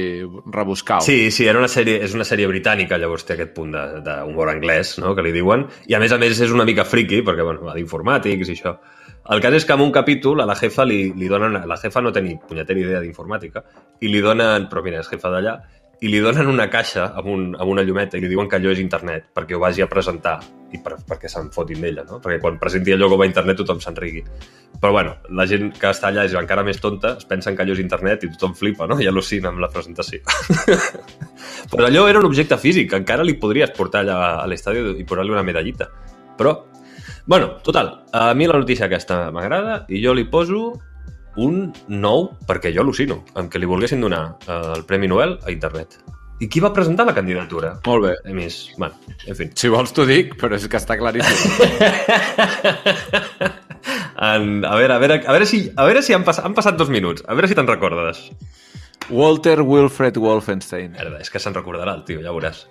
[0.53, 0.99] rebuscau.
[1.01, 4.49] Sí, sí, era una sèrie, és una sèrie britànica, llavors té aquest punt de- d'humor
[4.51, 7.43] anglès, no?, que li diuen, i a més a més és una mica friki, perquè,
[7.47, 8.75] bueno, va d'informàtics i això.
[9.31, 11.61] El cas és que en un capítol a la jefa li, li donen...
[11.65, 13.63] La jefa no té ni punyetera idea d'informàtica,
[14.01, 14.67] i li donen...
[14.69, 15.61] Però mira, és jefa d'allà,
[16.03, 18.73] i li donen una caixa amb, un, amb una llumeta i li diuen que allò
[18.73, 20.35] és internet, perquè ho vagi a presentar
[20.75, 22.19] i per, perquè se'n fotin d'ella, no?
[22.19, 24.23] Perquè quan presenti allò com a internet tothom se'n rigui.
[24.81, 27.77] Però bueno, la gent que està allà és encara més tonta, es pensen que allò
[27.77, 28.99] és internet i tothom flipa, no?
[28.99, 30.19] I al·lucina amb la presentació.
[31.71, 35.31] Però allò era un objecte físic, encara li podries portar allà a l'estadi i posar-li
[35.31, 35.87] una medallita.
[36.35, 36.57] Però,
[37.29, 40.73] bueno, total, a mi la notícia aquesta m'agrada i jo li poso
[41.35, 45.53] un 9 perquè jo al·lucino amb que li volguessin donar eh, el Premi Nobel a
[45.53, 45.89] internet.
[46.41, 47.77] I qui va presentar la candidatura?
[47.85, 48.13] Molt bé.
[48.27, 48.95] A més, bueno,
[49.29, 49.47] en fi.
[49.55, 51.51] Si vols t'ho dic, però és que està claríssim.
[54.23, 56.77] En, a veure, a veure, a veure si, a veure si han, pas, han passat
[56.79, 57.25] dos minuts.
[57.27, 58.21] A veure si te'n recordes.
[59.09, 60.93] Walter Wilfred Wolfenstein.
[60.95, 62.61] Merda, és que se'n recordarà el tio, ja veuràs.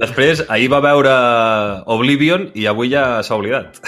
[0.00, 1.12] Després, ahir va veure
[1.92, 3.78] Oblivion i avui ja s'ha oblidat.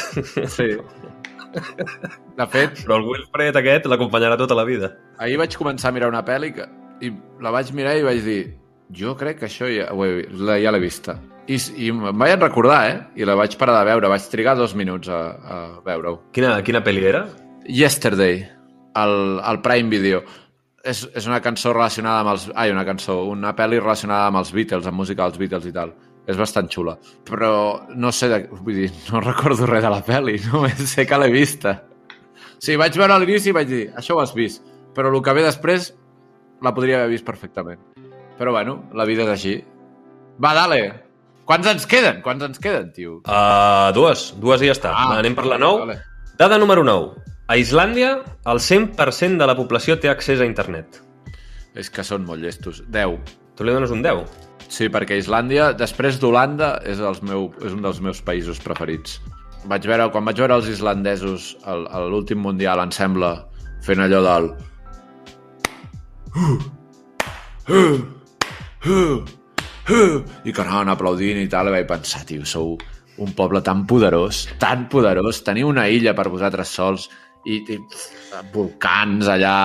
[0.53, 0.75] Sí.
[1.55, 4.95] De fet, Però el Wilfred aquest l'acompanyarà tota la vida.
[5.19, 6.67] ahir vaig començar a mirar una pel·li que,
[7.01, 7.13] i
[7.43, 8.41] la vaig mirar i vaig dir
[8.95, 11.19] jo crec que això ja, ho he, la, ja l'he vista.
[11.47, 12.97] I, I em vaig recordar, eh?
[13.21, 14.11] I la vaig parar de veure.
[14.13, 16.19] Vaig trigar dos minuts a, a veure-ho.
[16.37, 17.27] Quina, quina pel·li era?
[17.69, 18.43] Yesterday,
[19.01, 20.23] al, al Prime Video.
[20.85, 22.49] És, és una cançó relacionada amb els...
[22.55, 25.95] Ai, una cançó, una pel·li relacionada amb els Beatles, amb música dels Beatles i tal.
[26.27, 26.95] És bastant xula.
[27.29, 27.51] Però
[27.95, 31.31] no sé, de, vull dir, no recordo res de la pel·li, només sé que l'he
[31.33, 31.83] vista.
[32.59, 34.65] Sí, vaig veure l'inici i vaig dir, això ho has vist,
[34.97, 35.91] però el que ve després
[36.65, 37.83] la podria haver vist perfectament.
[38.39, 39.59] Però bueno, la vida és així.
[40.43, 40.81] Va, dale!
[41.45, 42.23] Quants ens queden?
[42.25, 43.19] Quants ens queden, tio?
[43.29, 44.95] Uh, dues, dues i ja està.
[44.97, 45.85] Ah, Anem per la 9.
[45.85, 45.99] Vale.
[46.41, 47.21] Dada número 9.
[47.53, 48.15] A Islàndia,
[48.49, 51.03] el 100% de la població té accés a internet.
[51.77, 52.81] És que són molt llestos.
[52.89, 53.35] 10.
[53.59, 54.25] Tu li dones un 10?
[54.69, 59.21] Sí, perquè Islàndia, després d'Holanda, és, els meu, és un dels meus països preferits.
[59.71, 63.37] Vaig veure, quan vaig veure els islandesos a l'últim mundial, em sembla,
[63.85, 64.51] fent allò del...
[70.45, 72.77] I que anaven aplaudint i tal, i vaig pensar, tio, sou
[73.23, 77.09] un poble tan poderós, tan poderós, teniu una illa per vosaltres sols
[77.47, 79.59] i, i pff, volcans allà,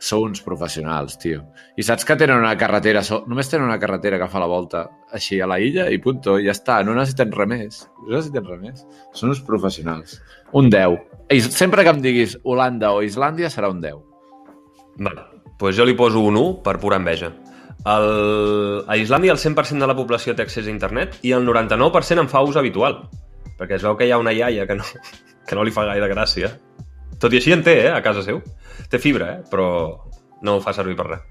[0.00, 1.42] sou uns professionals, tio.
[1.76, 3.20] I saps que tenen una carretera, so...
[3.28, 6.48] només tenen una carretera que fa la volta així a la illa i punto, i
[6.48, 7.82] ja està, no necessiten res més.
[8.06, 8.86] No necessiten res més.
[9.14, 10.16] Són uns professionals.
[10.56, 10.96] Un 10.
[11.36, 14.00] I sempre que em diguis Holanda o Islàndia serà un 10.
[15.04, 15.26] Vale.
[15.60, 17.34] Pues jo li poso un 1 per pura enveja.
[17.84, 18.84] El...
[18.88, 22.32] A Islàndia el 100% de la població té accés a internet i el 99% en
[22.32, 23.02] fa ús habitual.
[23.60, 24.88] Perquè es veu que hi ha una iaia que no,
[25.46, 26.54] que no li fa gaire gràcia.
[27.20, 28.40] Tot i així en té, eh, a casa seu.
[28.90, 29.66] Té fibra, eh, però
[30.42, 31.26] no ho fa servir per res.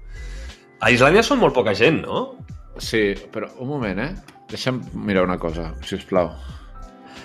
[0.80, 2.38] A Islàndia són molt poca gent, no?
[2.80, 4.14] Sí, però un moment, eh?
[4.50, 6.30] Deixa'm mirar una cosa, si us plau.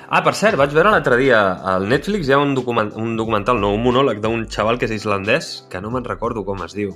[0.10, 3.58] Ah, per cert, vaig veure l'altre dia al Netflix hi ha un, document, un documental,
[3.62, 6.91] no, un monòleg d'un xaval que és islandès, que no me'n recordo com es diu.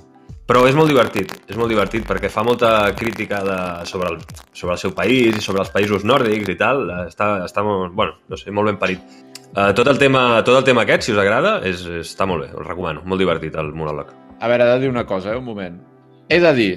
[0.50, 4.74] Però és molt divertit, és molt divertit perquè fa molta crítica de, sobre, el, sobre
[4.74, 6.88] el seu país i sobre els països nòrdics i tal.
[7.06, 9.29] Està, està molt, bueno, no sé, molt ben parit.
[9.50, 12.52] Uh, tot, el tema, tot el tema aquest, si us agrada, és, està molt bé,
[12.54, 13.02] us recomano.
[13.02, 14.12] Molt divertit el monòleg.
[14.38, 15.40] A veure, he de dir una cosa, eh?
[15.40, 15.80] un moment.
[16.30, 16.70] He de dir,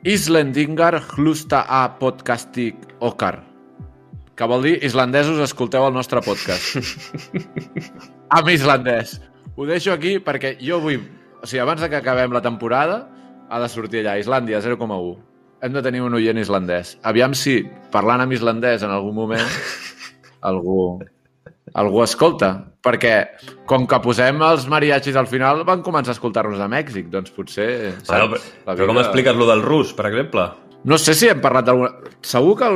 [0.00, 3.42] Islendingar hlusta a podcastik okar.
[4.32, 6.80] Que vol dir, islandesos, escolteu el nostre podcast.
[8.36, 9.18] Amb islandès.
[9.60, 11.04] Ho deixo aquí perquè jo vull...
[11.44, 13.02] O sigui, abans de que acabem la temporada,
[13.52, 15.12] ha de sortir allà, Islàndia, 0,1.
[15.60, 16.94] Hem de tenir un oient islandès.
[17.04, 17.58] Aviam si,
[17.92, 19.56] parlant amb islandès en algun moment,
[20.48, 20.96] algú,
[21.74, 22.52] algú escolta.
[22.80, 23.14] Perquè,
[23.68, 27.10] com que posem els mariachis al final, van començar a escoltar-nos a Mèxic.
[27.12, 27.92] Doncs potser...
[28.00, 28.08] Saps?
[28.08, 28.30] però,
[28.66, 30.46] La però com expliques lo del rus, per exemple?
[30.88, 31.90] No sé si hem parlat d'alguna...
[32.24, 32.70] Segur que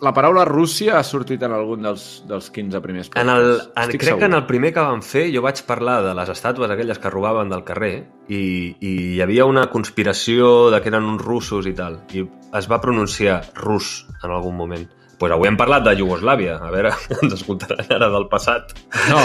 [0.00, 3.72] la paraula Rússia ha sortit en algun dels, dels 15 primers En el, podcasts.
[3.82, 4.20] en, crec segur.
[4.22, 7.10] que en el primer que vam fer jo vaig parlar de les estàtues aquelles que
[7.12, 7.90] robaven del carrer
[8.32, 8.40] i,
[8.80, 12.24] i hi havia una conspiració de que eren uns russos i tal i
[12.56, 14.86] es va pronunciar rus en algun moment.
[15.20, 18.72] Pues avui hem parlat de Iugoslàvia, a veure, ens escoltaran ara del passat.
[19.10, 19.20] No,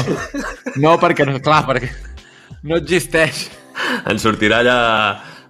[0.84, 1.93] no perquè, no, clar, perquè
[2.65, 3.47] no existeix.
[4.10, 4.77] Ens sortirà allà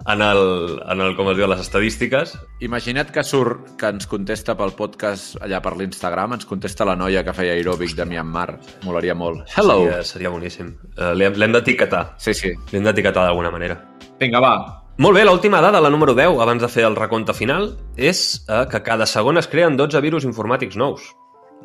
[0.05, 0.41] en el,
[0.85, 2.35] en el com es diu, les estadístiques.
[2.65, 7.25] Imagina't que surt, que ens contesta pel podcast allà per l'Instagram, ens contesta la noia
[7.25, 8.47] que feia aeròbic de Myanmar.
[8.85, 9.45] Molaria molt.
[9.57, 9.81] Hello!
[9.81, 10.73] Seria, seria boníssim.
[10.93, 12.07] Uh, L'hem l'hem d'etiquetar.
[12.21, 12.53] Sí, sí.
[12.73, 13.81] L'hem d'etiquetar d'alguna manera.
[14.21, 14.55] Vinga, va.
[14.95, 17.65] Molt bé, l'última dada, la número 10, abans de fer el recompte final,
[17.99, 21.09] és eh, que cada segon es creen 12 virus informàtics nous.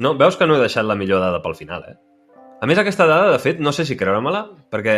[0.03, 1.95] No, veus que no he deixat la millor dada pel final, eh?
[2.59, 4.43] A més, aquesta dada, de fet, no sé si creure-me-la,
[4.75, 4.97] perquè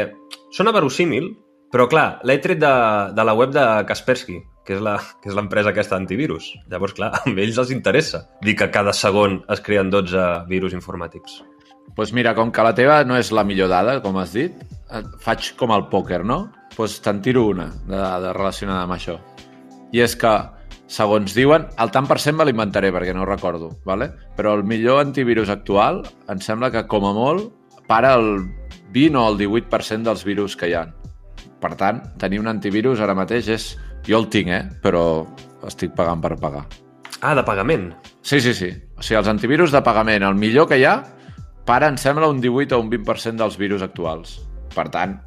[0.49, 1.29] sona verosímil,
[1.77, 2.73] però clar, l'he tret de,
[3.12, 6.55] de la web de Kaspersky, que és l'empresa aquesta d'antivirus.
[6.73, 11.42] Llavors, clar, a ells els interessa dir que cada segon es creen 12 virus informàtics.
[11.96, 14.57] Pues mira, com que la teva no és la millor dada, com has dit,
[15.20, 16.46] faig com el pòquer, no?
[16.72, 19.18] Doncs pues te'n tiro una de, de relacionada amb això.
[19.92, 20.31] I és que,
[20.88, 24.09] segons diuen, el tant per cent me l'inventaré perquè no ho recordo, ¿vale?
[24.37, 26.00] però el millor antivirus actual
[26.33, 27.52] em sembla que, com a molt,
[27.87, 28.46] para el
[28.92, 30.87] 20 o el 18% dels virus que hi ha.
[31.61, 33.72] Per tant, tenir un antivirus ara mateix és...
[34.02, 34.64] Jo el tinc, eh?
[34.83, 35.02] Però
[35.68, 36.64] estic pagant per pagar.
[37.20, 37.92] Ah, de pagament.
[38.26, 38.72] Sí, sí, sí.
[38.98, 40.96] O sigui, els antivirus de pagament, el millor que hi ha,
[41.66, 44.38] para, em sembla, un 18 o un 20% dels virus actuals.
[44.75, 45.18] Per tant,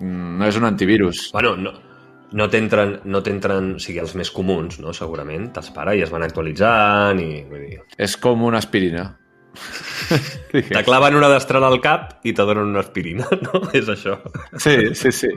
[0.00, 1.30] mm, no és un antivirus.
[1.32, 1.72] Bueno, no,
[2.32, 4.94] no t'entren, no t'entren, o sigui, els més comuns, no?
[4.96, 7.42] segurament, te'ls para i es van actualitzant i...
[7.48, 9.10] Vull dir, És com una aspirina.
[10.52, 13.66] te claven una destral al cap i te donen una aspirina, no?
[13.76, 14.18] És això.
[14.56, 15.32] Sí, sí, sí.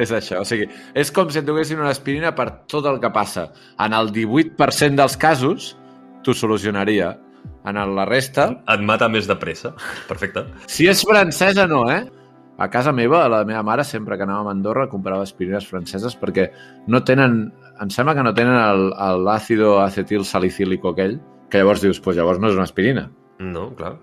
[0.00, 0.40] És això.
[0.40, 0.66] O sigui,
[0.98, 3.50] és com si et donessin una aspirina per tot el que passa.
[3.82, 5.72] En el 18% dels casos,
[6.24, 7.12] t'ho solucionaria.
[7.64, 9.72] En la resta, Et mata més de pressa.
[10.08, 10.46] Perfecte.
[10.66, 12.02] si és francesa, no, eh?
[12.58, 16.50] A casa meva, la meva mare, sempre que anàvem a Andorra, comprava aspirines franceses perquè
[16.88, 17.52] no tenen...
[17.80, 18.90] Em sembla que no tenen
[19.24, 21.16] l'àcido acetil salicílico aquell,
[21.50, 23.08] que llavors dius, pues llavors no és una aspirina.
[23.42, 23.96] No, clar.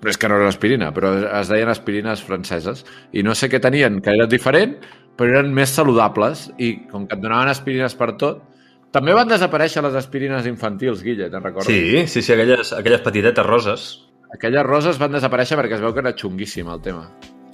[0.00, 2.86] Però és que no era una aspirina, però es deien aspirines franceses.
[3.12, 4.78] I no sé què tenien, que era diferent,
[5.18, 8.46] però eren més saludables i com que et donaven aspirines per tot...
[8.90, 11.70] També van desaparèixer les aspirines infantils, Guille, te'n recordes?
[11.70, 13.90] Sí, sí, sí, aquelles, aquelles petitetes roses.
[14.34, 17.04] Aquelles roses van desaparèixer perquè es veu que era xunguíssim el tema.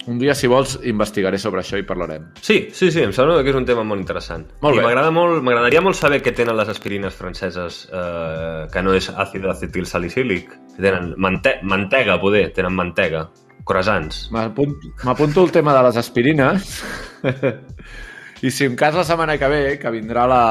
[0.07, 2.29] Un dia, si vols, investigaré sobre això i parlarem.
[2.39, 4.45] Sí, sí, sí, em sembla que és un tema molt interessant.
[4.63, 4.85] Molt I bé.
[4.85, 9.45] m'agrada molt, m'agradaria molt saber què tenen les aspirines franceses eh, que no és àcid
[9.51, 10.55] acetil salicílic.
[10.77, 13.27] Tenen mante mantega, poder, tenen mantega.
[13.67, 14.29] Croissants.
[14.31, 16.77] M'apunto el tema de les aspirines
[18.47, 20.43] i si en cas la setmana que ve, que vindrà la,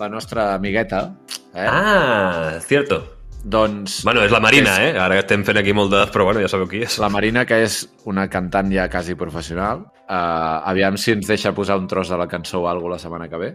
[0.00, 1.14] la nostra amigueta,
[1.54, 1.66] eh?
[1.68, 3.16] Ah, cierto.
[3.44, 4.90] doncs Bueno, és la Marina, eh?
[5.00, 6.02] Ara estem fent aquí molt de...
[6.12, 6.98] Però bueno, ja sabeu qui és.
[7.00, 11.78] la Marina, que és una cantant ja quasi professional, uh, aviam si ens deixa posar
[11.80, 13.50] un tros de la cançó o alguna la setmana que ve,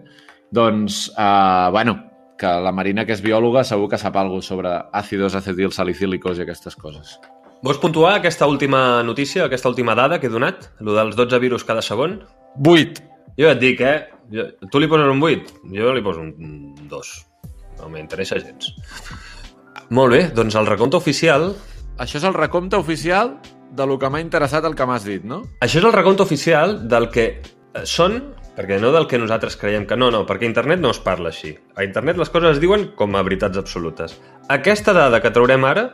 [0.50, 2.00] doncs, uh, bueno,
[2.38, 6.46] que la Marina, que és biòloga, segur que sap alguna sobre àcidos acetil salicílicos i
[6.48, 7.20] aquestes coses.
[7.66, 10.72] Vols puntuar aquesta última notícia, aquesta última dada que he donat?
[10.80, 12.20] Lo dels 12 virus cada segon?
[12.58, 13.06] 8.
[13.38, 14.15] Jo et dic, eh?
[14.34, 17.12] Jo, tu li poses un 8, jo li poso un 2.
[17.82, 18.72] No m'interessa gens.
[19.94, 21.52] Molt bé, doncs el recompte oficial...
[22.02, 23.38] Això és el recompte oficial
[23.72, 25.44] de lo que m'ha interessat el que m'has dit, no?
[25.64, 28.18] Això és el recompte oficial del que eh, són,
[28.56, 31.32] perquè no del que nosaltres creiem que no, no, perquè a internet no es parla
[31.32, 31.54] així.
[31.76, 34.18] A internet les coses es diuen com a veritats absolutes.
[34.52, 35.86] Aquesta dada que traurem ara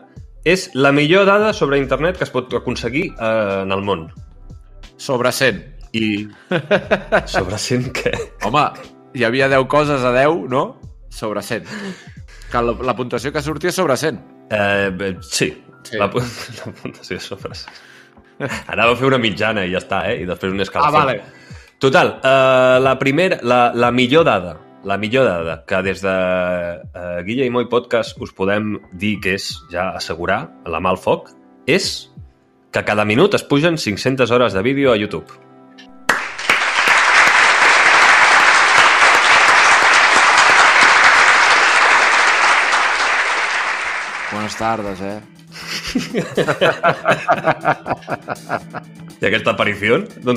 [0.46, 4.08] és la millor dada sobre internet que es pot aconseguir eh, en el món.
[4.98, 5.81] Sobre 100.
[5.94, 6.28] I
[7.28, 8.12] sobre 100 què?
[8.48, 8.64] Home,
[9.18, 10.64] hi havia 10 coses a 10, no?
[11.12, 11.66] Sobre 100.
[12.52, 14.22] Que la, la puntuació que sortia sobre 100.
[14.52, 15.52] Eh, sí,
[15.84, 15.98] Sí.
[15.98, 16.06] La,
[16.66, 18.50] la puntuació sobre 100.
[18.70, 20.20] Anava a fer una mitjana i ja està, eh?
[20.22, 20.92] I després un Ah, escalfó.
[20.96, 21.16] vale.
[21.82, 27.24] Total, eh, la primera, la, la millor dada, la millor dada que des de eh,
[27.26, 31.32] Guilla i Moi Podcast us podem dir que és ja assegurar la mà al foc,
[31.66, 32.12] és
[32.72, 35.28] que cada minut es pugen 500 hores de vídeo a YouTube.
[44.52, 45.22] Buenas tardes, eh?
[49.22, 50.36] I aquesta aparició, d'on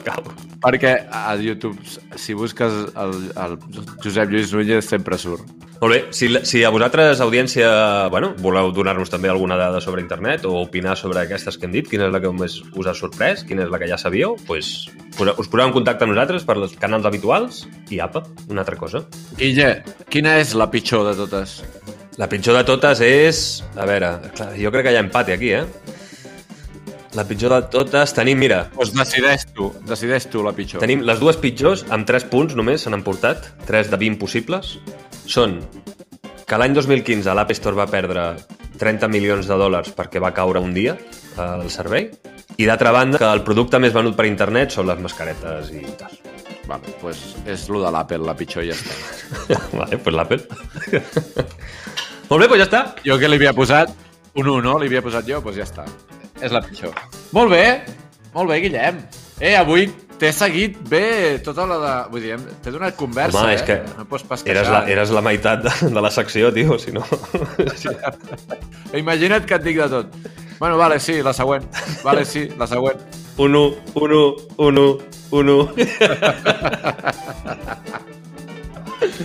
[0.06, 0.30] cau?
[0.62, 1.76] Perquè a YouTube,
[2.16, 3.58] si busques el, el
[4.00, 5.44] Josep Lluís Núñez, sempre surt.
[5.82, 7.68] Molt bé, si, si a vosaltres, audiència,
[8.14, 11.90] bueno, voleu donar-nos també alguna dada sobre internet o opinar sobre aquestes que hem dit,
[11.90, 14.88] quina és la que més us ha sorprès, quina és la que ja sabíeu, pues,
[15.18, 19.04] us poseu en contacte amb nosaltres per els canals habituals i apa, una altra cosa.
[19.36, 19.74] Illa,
[20.08, 21.60] quina és la pitjor de totes?
[22.18, 23.40] La pitjor de totes és...
[23.78, 25.62] A veure, clar, jo crec que hi ha empate aquí, eh?
[27.14, 28.64] La pitjor de totes tenim, mira...
[28.74, 30.82] Doncs decideix tu, decideix tu la pitjor.
[30.82, 34.74] Tenim les dues pitjors, amb 3 punts només se n'han portat, 3 de 20 possibles.
[35.30, 35.60] Són
[36.48, 38.26] que l'any 2015 l'App Store va perdre
[38.82, 40.96] 30 milions de dòlars perquè va caure un dia
[41.38, 42.10] el servei,
[42.58, 46.18] i d'altra banda que el producte més venut per internet són les mascaretes i tal.
[46.66, 49.62] Vale, pues és lo de l'Apple, la pitjor ja està.
[49.78, 50.42] vale, pues l'Apple.
[52.28, 52.80] Molt bé, doncs ja està.
[53.06, 53.92] Jo que li havia posat
[54.36, 54.76] un 1, no?
[54.80, 55.84] Li havia posat jo, doncs ja està.
[56.44, 56.92] És la pitjor.
[57.34, 57.64] Molt bé,
[58.34, 59.00] molt bé, Guillem.
[59.40, 59.88] Eh, avui
[60.18, 61.92] t'he seguit bé tota la de...
[62.12, 63.58] Vull dir, t'he donat conversa, Home, eh?
[63.58, 64.56] és que no pots pas queixar.
[64.56, 67.02] eres la, eres la meitat de, de la secció, tio, si no...
[67.78, 67.88] Sí.
[68.98, 70.06] Imagina't que et dic de tot.
[70.58, 71.64] Bueno, vale, sí, la següent.
[72.02, 72.98] Vale, sí, la següent.
[73.38, 74.98] Uno, uno, uno,
[75.30, 75.56] uno.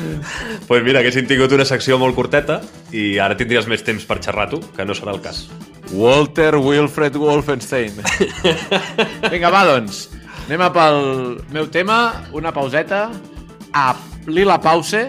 [0.69, 2.60] pues mira, haguéssim tingut una secció molt curteta
[2.91, 5.45] i ara tindries més temps per xerrar tu, que no serà el cas.
[5.93, 7.99] Walter Wilfred Wolfenstein.
[9.32, 10.08] Vinga, va, doncs.
[10.47, 11.01] Anem a pel
[11.56, 13.06] meu tema, una pauseta,
[13.73, 13.88] a
[14.27, 15.06] Lila Pause,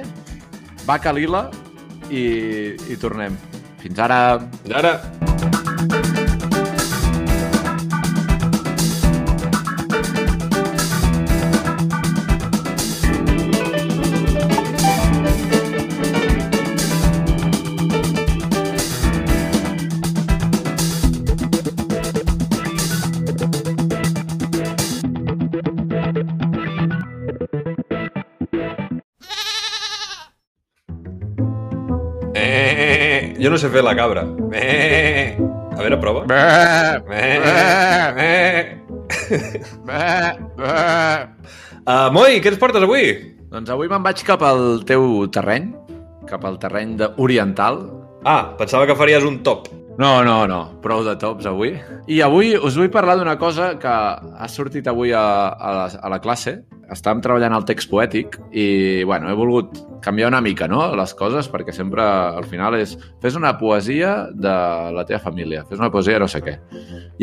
[0.86, 1.48] Vaca Lila,
[2.10, 2.24] i,
[2.90, 3.38] i tornem.
[3.82, 4.20] Fins ara.
[4.62, 6.13] Fins ara.
[33.44, 34.24] Jo no sé fer la cabra.
[34.56, 35.36] Eh,
[35.76, 36.24] a veure, prova.
[36.30, 36.40] Bé,
[37.12, 38.80] Eh, bé,
[39.84, 40.02] bé.
[41.84, 43.10] Uh, Moi, què ens portes avui?
[43.52, 45.68] Doncs avui me'n vaig cap al teu terreny,
[46.26, 47.82] cap al terreny de oriental.
[48.24, 49.68] Ah, pensava que faries un top.
[49.96, 51.76] No, no, no, prou de tops avui.
[52.10, 55.22] I avui us vull parlar d'una cosa que ha sortit avui a,
[55.54, 56.56] a, la, a la classe.
[56.90, 58.66] Estàvem treballant el text poètic i,
[59.06, 63.38] bueno, he volgut canviar una mica, no?, les coses, perquè sempre, al final, és fes
[63.38, 64.56] una poesia de
[64.98, 66.58] la teva família, fes una poesia no sé què.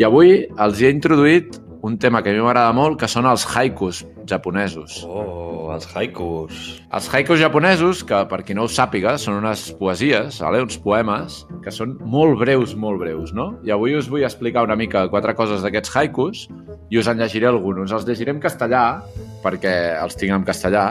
[0.00, 3.44] I avui els he introduït un tema que a mi m'agrada molt, que són els
[3.52, 5.00] haikus japonesos.
[5.06, 6.60] Oh, els haikus.
[6.92, 10.62] Els haikus japonesos, que per qui no ho sàpiga, són unes poesies, vale?
[10.64, 13.52] uns poemes, que són molt breus, molt breus, no?
[13.66, 16.46] I avui us vull explicar una mica quatre coses d'aquests haikus
[16.90, 17.92] i us en llegiré alguns.
[17.92, 19.02] Els llegiré en castellà,
[19.44, 20.86] perquè els tinc en castellà,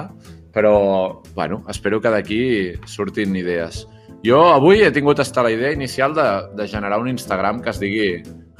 [0.52, 2.44] però, bueno, espero que d'aquí
[2.86, 3.86] surtin idees.
[4.22, 7.80] Jo avui he tingut hasta la idea inicial de, de generar un Instagram que es
[7.82, 8.10] digui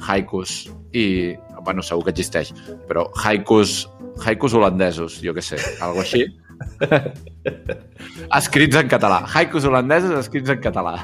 [0.02, 2.50] haikus i, bueno, segur que existeix,
[2.88, 3.86] però haikus,
[4.24, 6.24] haikus holandesos, jo que sé, algo així.
[8.38, 9.22] escrits en català.
[9.34, 10.96] Haikus holandesos escrits en català.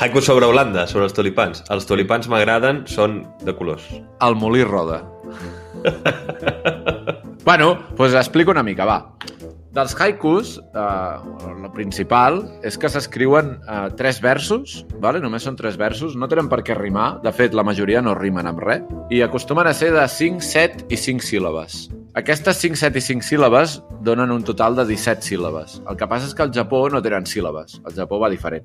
[0.00, 1.62] Haikus sobre Holanda, sobre els tulipans.
[1.72, 3.86] Els tulipans m'agraden, són de colors.
[4.22, 5.00] El molí roda.
[7.48, 8.98] bueno, doncs pues explico una mica, va.
[9.76, 15.20] Dels haikus, eh, el principal és que s'escriuen eh, tres versos, vale?
[15.20, 18.48] només són tres versos, no tenen per què rimar, de fet la majoria no rimen
[18.48, 21.80] amb res, i acostumen a ser de 5, 7 i 5 síl·labes.
[22.16, 25.82] Aquestes 5, 7 i 5 síl·labes donen un total de 17 síl·labes.
[25.84, 28.64] El que passa és que al Japó no tenen síl·labes, al Japó va diferent.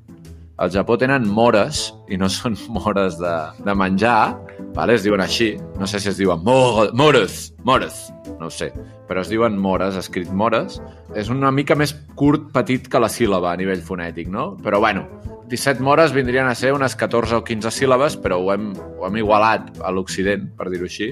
[0.62, 3.34] Al Japó tenen mores, i no són mores de,
[3.66, 4.38] de menjar,
[4.76, 4.94] vale?
[4.94, 5.56] es diuen així.
[5.82, 8.04] No sé si es diuen mor mores, mores,
[8.38, 8.70] no ho sé.
[9.10, 10.78] Però es diuen mores, escrit mores.
[11.18, 14.52] És una mica més curt, petit que la síl·laba a nivell fonètic, no?
[14.62, 15.08] Però bueno,
[15.50, 19.18] 17 mores vindrien a ser unes 14 o 15 síl·labes, però ho hem, ho hem
[19.20, 21.10] igualat a l'Occident, per dir-ho així,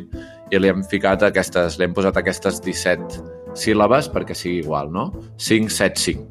[0.54, 3.26] i li hem ficat aquestes, li hem posat aquestes 17
[3.58, 5.10] síl·labes perquè sigui igual, no?
[5.42, 6.28] 5, 7, 5.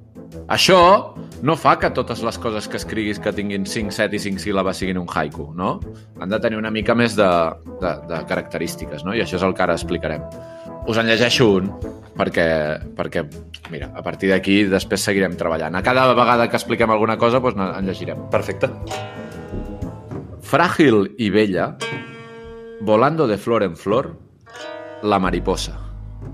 [0.48, 0.78] Això
[1.44, 4.80] no fa que totes les coses que escriguis que tinguin 5, 7 i 5 síl·labes
[4.80, 5.74] siguin un haiku, no?
[6.20, 7.28] Han de tenir una mica més de,
[7.82, 9.12] de, de característiques, no?
[9.12, 10.24] I això és el que ara explicarem.
[10.88, 11.68] Us en llegeixo un,
[12.16, 12.48] perquè,
[12.96, 13.26] perquè
[13.68, 15.76] mira, a partir d'aquí després seguirem treballant.
[15.76, 18.24] A cada vegada que expliquem alguna cosa, doncs en llegirem.
[18.32, 18.72] Perfecte.
[20.48, 21.74] Fràgil i vella,
[22.80, 24.16] Volando de flor en flor,
[25.02, 25.74] la mariposa.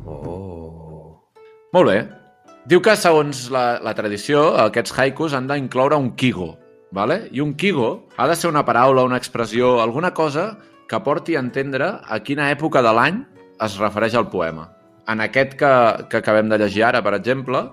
[0.05, 1.25] Oh.
[1.73, 2.24] Molt bé.
[2.65, 6.55] Diu que, segons la, la tradició, aquests haikus han d'incloure un kigo,
[6.97, 7.27] vale?
[7.31, 10.55] i un kigo ha de ser una paraula, una expressió, alguna cosa
[10.89, 13.19] que porti a entendre a quina època de l'any
[13.65, 14.71] es refereix al poema.
[15.12, 15.73] En aquest que,
[16.09, 17.67] que acabem de llegir ara, per exemple,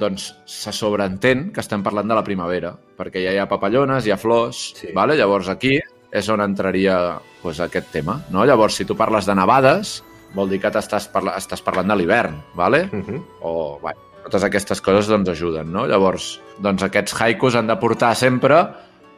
[0.00, 4.14] doncs se sobreentén que estem parlant de la primavera, perquè ja hi ha papallones, hi
[4.14, 4.94] ha flors, Sí.
[4.96, 5.18] vale?
[5.20, 5.74] llavors aquí
[6.12, 8.22] és on entraria pues, aquest tema.
[8.30, 8.46] No?
[8.48, 9.98] Llavors, si tu parles de nevades,
[10.32, 12.88] vol dir que t'estàs parla estàs parlant de l'hivern, vale?
[12.92, 13.22] Uh -huh.
[13.42, 15.86] o bueno, totes aquestes coses doncs ajuden, no?
[15.90, 18.62] Llavors, doncs aquests haikus han de portar sempre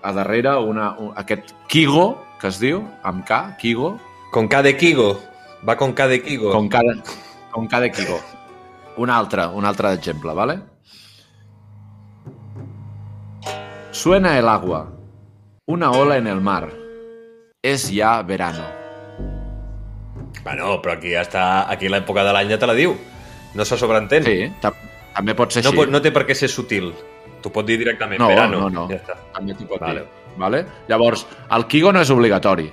[0.04, 3.94] a darrere una, un, aquest kigo, que es diu, amb K, kigo,
[4.34, 5.20] Con K de Kigo.
[5.66, 6.50] Va con K de Kigo.
[6.50, 6.92] con cada,
[7.52, 8.20] con cada kigo.
[8.96, 10.58] Un altre, un altre exemple, ¿vale?
[13.92, 14.90] Suena el agua,
[15.66, 16.68] una ola en el mar.
[17.62, 18.64] Es ya verano.
[20.42, 21.70] Bueno, però aquí ja està...
[21.70, 22.98] Aquí l'època de l'any ja te la diu.
[23.54, 24.26] No se sobreentén.
[24.26, 24.50] Sí,
[25.14, 25.78] també pot ser No, així.
[25.78, 26.92] pot, no té per què ser sutil.
[27.42, 28.20] T'ho pot dir directament.
[28.20, 28.60] No, verano.
[28.60, 28.88] no, no.
[28.90, 29.16] Ja està.
[29.34, 30.00] també t'hi pot Vale.
[30.00, 30.08] dir.
[30.36, 30.64] Vale?
[30.88, 32.70] Llavors, el Kigo no és obligatori,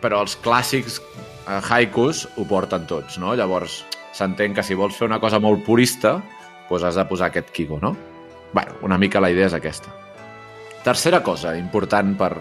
[0.00, 1.00] però els clàssics
[1.48, 3.34] eh, haikus ho porten tots, no?
[3.34, 6.20] Llavors, s'entén que si vols fer una cosa molt purista,
[6.68, 7.96] doncs has de posar aquest Kigo, no?
[8.52, 9.90] bueno, una mica la idea és aquesta.
[10.82, 12.32] Tercera cosa important per,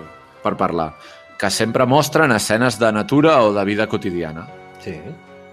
[0.44, 0.94] per parlar,
[1.38, 4.48] que sempre mostren escenes de natura o de vida quotidiana.
[4.84, 4.96] Sí.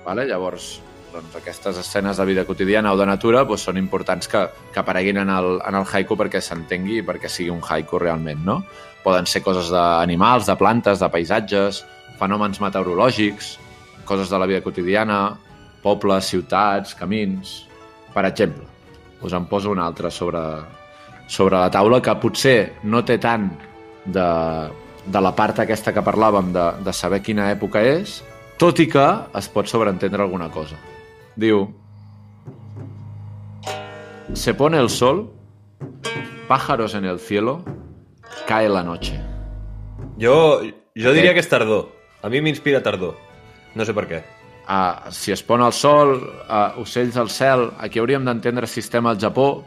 [0.04, 0.24] Vale?
[0.26, 0.80] Llavors,
[1.16, 5.22] doncs, aquestes escenes de vida quotidiana o de natura doncs, són importants que, que apareguin
[5.24, 8.60] en el, en el haiku perquè s'entengui i perquè sigui un haiku realment, no?
[9.04, 11.84] Poden ser coses d'animals, de plantes, de paisatges,
[12.20, 13.56] fenòmens meteorològics,
[14.06, 15.36] coses de la vida quotidiana,
[15.82, 17.62] pobles, ciutats, camins...
[18.16, 18.64] Per exemple,
[19.20, 20.40] us en poso un altre sobre,
[21.28, 23.50] sobre la taula que potser no té tant
[24.06, 24.28] de,
[25.04, 28.22] de la part aquesta que parlàvem de, de saber quina època és,
[28.56, 29.04] tot i que
[29.36, 30.80] es pot sobreentendre alguna cosa.
[31.36, 31.68] Diu...
[34.34, 35.30] Se pone el sol,
[36.48, 37.62] pájaros en el cielo,
[38.46, 39.20] cae la noche.
[40.18, 40.62] Jo,
[40.96, 41.92] jo diria que és tardor.
[42.24, 43.14] A mi m'inspira tardor.
[43.76, 44.22] No sé per què.
[44.66, 46.16] Uh, si es pon el sol,
[46.48, 49.62] uh, ocells al cel, aquí hauríem d'entendre sistema al Japó,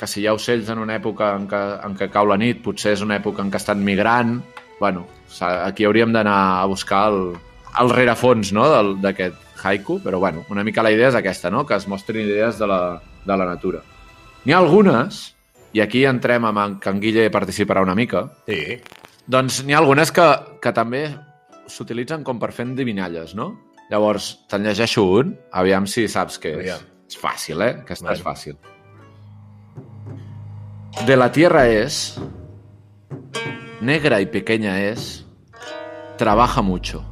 [0.00, 2.58] que si hi ha ocells en una època en què, en què cau la nit,
[2.64, 4.40] potser és una època en què estan migrant...
[4.82, 5.04] Bueno,
[5.46, 7.36] aquí hauríem d'anar a buscar el,
[7.78, 8.64] el rerefons no,
[8.98, 11.64] d'aquest haiku, però bueno, una mica la idea és aquesta, no?
[11.66, 13.82] que es mostrin idees de la, de la natura.
[14.44, 15.34] N'hi ha algunes,
[15.72, 18.78] i aquí entrem amb en, que en Guille participarà una mica, Sí.
[19.26, 20.24] doncs n'hi ha algunes que,
[20.60, 21.04] que també
[21.70, 23.52] s'utilitzen com per fer endivinalles, no?
[23.90, 26.60] Llavors, te'n llegeixo un, aviam si saps què és.
[26.64, 26.88] Aviam.
[27.12, 27.74] És fàcil, eh?
[27.82, 28.16] Aquesta Vale.
[28.18, 28.56] és fàcil.
[31.06, 32.18] De la tierra es,
[33.80, 35.26] negra y pequeña es,
[36.16, 37.04] trabaja mucho.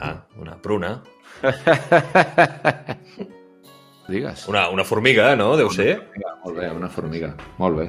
[0.00, 1.02] Ah, una pruna.
[4.12, 4.48] Digues.
[4.48, 5.56] Una, una formiga, no?
[5.56, 5.96] Deu ser.
[5.98, 7.32] Formiga, Molt bé, una formiga.
[7.58, 7.86] Molt bé.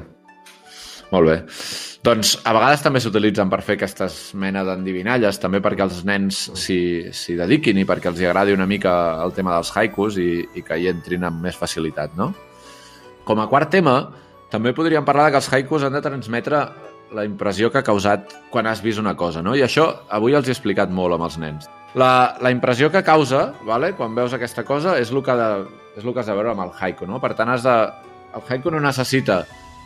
[1.13, 1.37] Molt bé.
[2.03, 7.35] Doncs a vegades també s'utilitzen per fer aquestes mena d'endivinalles, també perquè els nens s'hi
[7.39, 8.93] dediquin i perquè els hi agradi una mica
[9.23, 12.33] el tema dels haikus i, i que hi entrin amb més facilitat, no?
[13.23, 13.95] Com a quart tema,
[14.51, 16.65] també podríem parlar de que els haikus han de transmetre
[17.13, 19.55] la impressió que ha causat quan has vist una cosa, no?
[19.55, 21.69] I això avui els he explicat molt amb els nens.
[21.93, 25.49] La, la impressió que causa, vale, quan veus aquesta cosa, és el que, de,
[25.97, 27.19] és el que has de veure amb el haiku, no?
[27.21, 27.75] Per tant, has de,
[28.33, 29.43] el haiku no necessita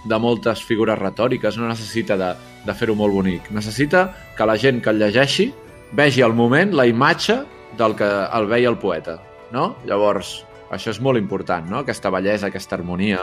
[0.08, 2.32] de moltes figures retòriques, no necessita de,
[2.64, 3.52] de fer-ho molt bonic.
[3.52, 5.50] Necessita que la gent que el llegeixi
[5.98, 7.42] vegi al moment la imatge
[7.78, 9.18] del que el veia el poeta,
[9.52, 9.74] no?
[9.88, 11.84] Llavors, això és molt important, no?
[11.84, 13.20] Aquesta bellesa, aquesta harmonia,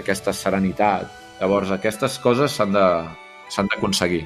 [0.00, 1.10] aquesta serenitat.
[1.40, 4.24] Llavors, aquestes coses s'han d'aconseguir.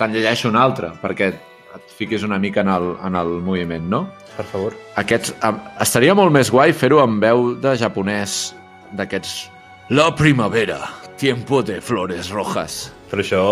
[0.00, 1.30] Te'n llegeixo un altre, perquè
[1.76, 4.06] et fiquis una mica en el, en el moviment, no?
[4.36, 4.76] Per favor.
[5.00, 8.54] Aquests, em, estaria molt més guai fer-ho amb veu de japonès
[8.96, 9.36] d'aquests...
[9.94, 10.80] La primavera,
[11.16, 12.86] tiempo de flores rojas.
[13.10, 13.42] Però això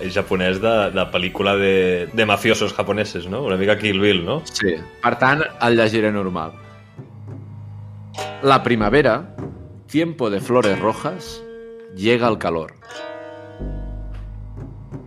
[0.00, 1.74] és japonès de, de pel·lícula de,
[2.12, 3.42] de mafiosos japoneses, no?
[3.44, 4.40] Una mica Kill Bill, no?
[4.48, 4.78] Sí.
[5.02, 6.56] Per tant, el llegiré normal.
[8.42, 9.36] La primavera,
[9.86, 11.42] tiempo de flores rojas,
[11.94, 12.74] llega el calor.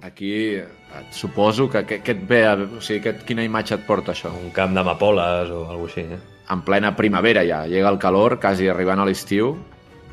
[0.02, 0.58] Aquí
[1.00, 4.12] et suposo que, que, que et ve, a- o sigui, que, quina imatge et porta
[4.12, 4.32] això?
[4.36, 6.20] Un camp d'amapoles o alguna així, eh?
[6.52, 9.54] en plena primavera ja, llega el calor, quasi arribant a l'estiu,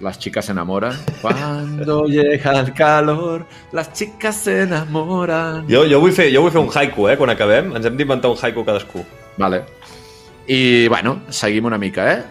[0.00, 0.94] las chicas se enamoran.
[1.20, 5.66] Cuando llega el calor, las chicas se enamoran.
[5.68, 7.16] Jo, jo, vull fer, jo vull fer un haiku, eh?
[7.18, 9.02] Quan acabem, ens hem d'inventar un haiku cadascú.
[9.36, 9.64] Vale.
[10.46, 12.22] I, bueno, seguim una mica, eh?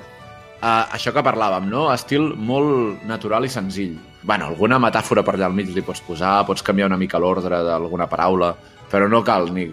[0.57, 1.83] Uh, això que parlàvem, no?
[1.93, 3.93] Estil molt natural i senzill.
[4.25, 7.59] Bueno, alguna metàfora per allà al mig li pots posar, pots canviar una mica l'ordre
[7.63, 8.55] d'alguna paraula,
[8.89, 9.67] però no cal ni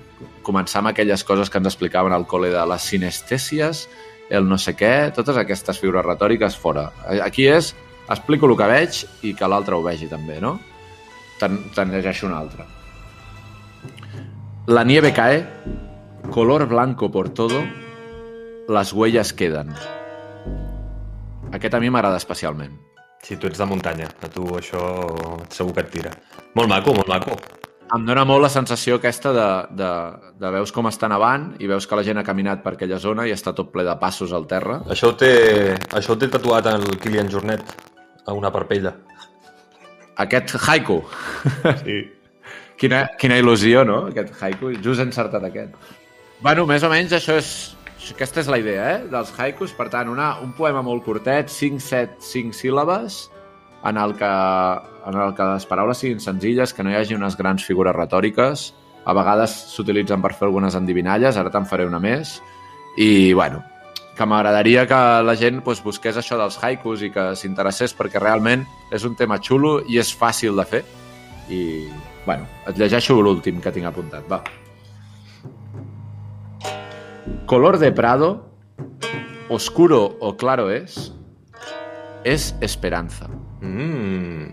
[0.45, 3.87] començar amb aquelles coses que ens explicaven al col·le de les sinestèsies,
[4.29, 6.91] el no sé què, totes aquestes figures retòriques fora.
[7.25, 7.73] Aquí és,
[8.05, 10.59] explico el que veig i que l'altre ho vegi també, no?
[11.41, 12.69] Te'n te llegeixo una altra.
[14.69, 15.43] La nieve cae,
[16.31, 17.65] color blanco por todo,
[18.69, 19.73] las huellas quedan.
[21.55, 22.75] Aquest a mi m'agrada especialment.
[23.25, 24.81] Si tu ets de muntanya, a tu això
[25.55, 26.11] segur que et tira.
[26.59, 27.37] Molt maco, molt maco.
[27.95, 29.47] Em dóna molt la sensació aquesta de,
[29.79, 29.91] de,
[30.41, 33.27] de veus com està nevant i veus que la gent ha caminat per aquella zona
[33.29, 34.81] i està tot ple de passos al terra.
[34.91, 35.33] Això ho té,
[35.95, 37.63] això ho té tatuat el Kilian Jornet
[38.27, 38.97] a una parpella.
[40.25, 41.01] Aquest haiku.
[41.85, 42.03] Sí.
[42.81, 44.09] Quina, quina il·lusió, no?
[44.11, 44.73] Aquest haiku.
[44.83, 45.77] Just encertat aquest.
[46.43, 47.53] Bueno, més o menys això és...
[48.13, 49.05] Aquesta és la idea, eh?
[49.09, 49.73] Dels haikus.
[49.77, 53.25] Per tant, una, un poema molt curtet, 5, 7, 5 síl·labes,
[53.85, 54.31] en el, que,
[55.09, 58.73] en el que les paraules siguin senzilles, que no hi hagi unes grans figures retòriques.
[59.05, 62.39] A vegades s'utilitzen per fer algunes endivinalles, ara te'n faré una més.
[62.97, 63.61] I, bueno,
[64.17, 68.65] que m'agradaria que la gent doncs, busqués això dels haikus i que s'interessés perquè realment
[68.95, 70.85] és un tema xulo i és fàcil de fer.
[71.53, 71.63] I,
[72.25, 74.41] bueno, et llegeixo l'últim que tinc apuntat, va.
[77.47, 78.51] Color de prado,
[79.49, 81.13] oscuro o claro es,
[82.25, 83.29] es esperanza.
[83.61, 84.53] Mm.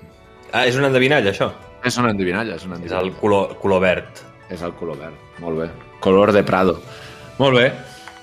[0.53, 1.51] Ah, és una endevinalla, això?
[1.83, 3.07] És una endivinalla, és una És endivinalla.
[3.07, 4.23] el color, color verd.
[4.49, 5.15] És el color verd.
[5.39, 5.69] Molt bé.
[6.01, 6.79] Color de prado.
[7.39, 7.71] Molt bé.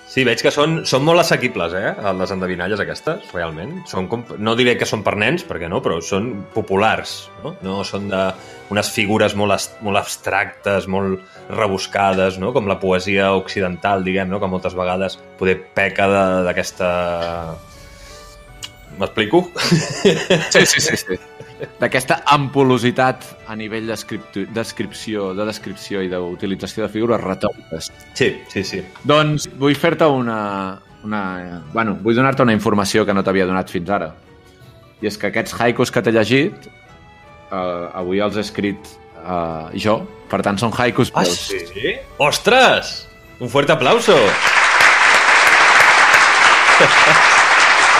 [0.08, 1.90] Sí, veig que són, són molt assequibles, eh?
[2.16, 3.74] Les endevinalles aquestes, realment.
[3.90, 7.12] Són com, no diré que són per nens, perquè no, però són populars,
[7.44, 7.52] no?
[7.64, 8.22] No són de
[8.72, 11.20] unes figures molt, molt abstractes, molt
[11.52, 12.54] rebuscades, no?
[12.56, 14.40] Com la poesia occidental, diguem, no?
[14.40, 16.08] Que moltes vegades poder peca
[16.48, 16.92] d'aquesta...
[18.98, 19.44] M'explico?
[19.60, 20.96] Sí, sí, sí.
[21.04, 21.20] sí.
[21.80, 27.90] D'aquesta ampulositat a nivell descripció, de descripció i d'utilització de figures retòriques.
[28.14, 28.82] Sí, sí, sí.
[29.08, 30.38] Doncs vull fer-te una,
[31.04, 31.22] una...
[31.72, 34.12] Bueno, vull donar-te una informació que no t'havia donat fins ara.
[35.02, 36.68] I és que aquests haikus que t'he llegit,
[37.50, 38.78] eh, avui els he escrit
[39.18, 40.00] eh, jo,
[40.30, 41.96] per tant són haikus Ah, sí?
[42.18, 43.08] Ostres!
[43.40, 44.18] Un fuerte aplauso!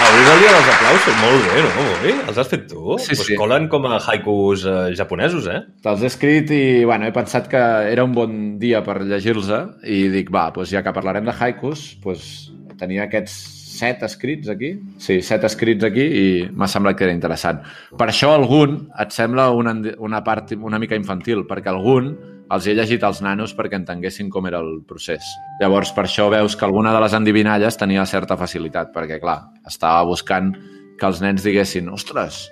[0.09, 1.17] Avui és el dia dels aplausos.
[1.21, 1.83] Molt bé, no?
[2.01, 2.13] Bé.
[2.31, 2.95] Els has fet tu?
[2.97, 3.35] Sí, pues sí.
[3.37, 5.59] colen com a haikus eh, japonesos, eh?
[5.85, 9.51] Te'ls he escrit i bueno, he pensat que era un bon dia per llegir-los
[9.85, 12.31] i dic, va, doncs ja que parlarem de haikus, doncs
[12.79, 13.37] tenia aquests
[13.69, 17.61] set escrits aquí, sí, set escrits aquí i m'ha semblat que era interessant.
[17.99, 22.15] Per això algun et sembla una, una part una mica infantil, perquè algun
[22.49, 25.25] els he llegit als nanos perquè entenguessin com era el procés.
[25.61, 29.39] Llavors, per això veus que alguna de les endivinalles tenia certa facilitat, perquè, clar,
[29.69, 30.53] estava buscant
[30.99, 32.47] que els nens diguessin ostres,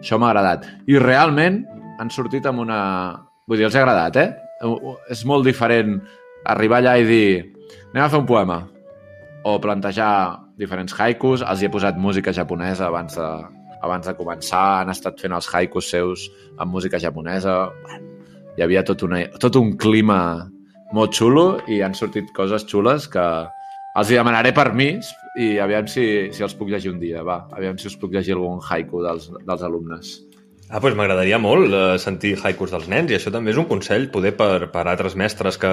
[0.00, 0.66] això m'ha agradat.
[0.90, 1.62] I realment
[2.00, 2.80] han sortit amb una...
[3.46, 4.30] Vull dir, els ha agradat, eh?
[5.10, 5.98] És molt diferent
[6.48, 7.26] arribar allà i dir
[7.92, 8.62] anem a fer un poema
[9.44, 10.12] o plantejar
[10.58, 11.42] diferents haikus.
[11.42, 13.28] Els hi he posat música japonesa abans de,
[13.82, 14.64] abans de començar.
[14.80, 17.58] Han estat fent els haikus seus amb música japonesa.
[17.82, 18.11] Bueno,
[18.56, 20.18] hi havia tot, una, tot un clima
[20.92, 23.24] molt xulo i han sortit coses xules que
[23.98, 27.46] els hi demanaré permís i aviam si, si els puc llegir un dia, va.
[27.56, 30.12] Aviam si us puc llegir algun haiku dels, dels alumnes.
[30.72, 34.06] Ah, doncs m'agradaria molt eh, sentir haikus dels nens i això també és un consell
[34.12, 35.72] poder per, per altres mestres que,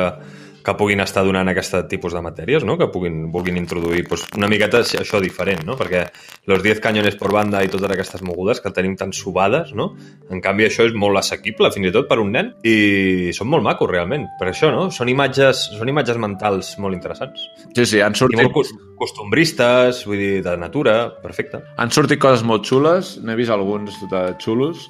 [0.66, 2.78] que puguin estar donant aquest tipus de matèries, no?
[2.78, 5.78] que puguin, vulguin introduir doncs, una miqueta això diferent, no?
[5.80, 6.05] perquè
[6.51, 9.93] los 10 canyones por banda i totes aquestes mogudes que tenim tan subades, no?
[10.30, 13.64] en canvi això és molt assequible fins i tot per un nen i són molt
[13.64, 14.89] macos realment, per això no?
[14.91, 20.03] són, imatges, són imatges mentals molt interessants Sí, sí, han i sortit, molt cos- costumbristes,
[20.07, 21.62] vull dir, de natura, perfecte.
[21.78, 24.89] han sortit coses molt xules, n'he vist alguns de xulos,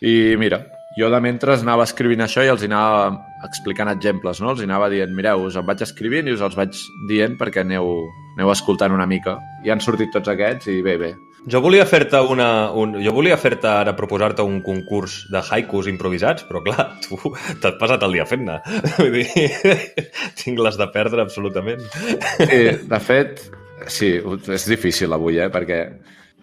[0.00, 0.62] i mira,
[0.96, 3.10] jo de mentre anava escrivint això i els anava
[3.46, 4.52] explicant exemples, no?
[4.52, 6.76] Els anava dient, mireu, us en vaig escrivint i us els vaig
[7.08, 7.90] dient perquè aneu,
[8.36, 9.38] aneu escoltant una mica.
[9.64, 11.14] I han sortit tots aquests i bé, bé.
[11.48, 12.48] Jo volia fer-te una...
[12.76, 17.16] Un, jo volia fer-te ara proposar-te un concurs de haikus improvisats, però clar, tu
[17.62, 18.58] t'has passat el dia fent-ne.
[18.98, 19.48] Vull dir,
[20.42, 21.82] tinc les de perdre absolutament.
[22.44, 22.62] Sí,
[22.92, 23.46] de fet,
[23.88, 25.48] sí, és difícil avui, eh?
[25.52, 25.80] Perquè,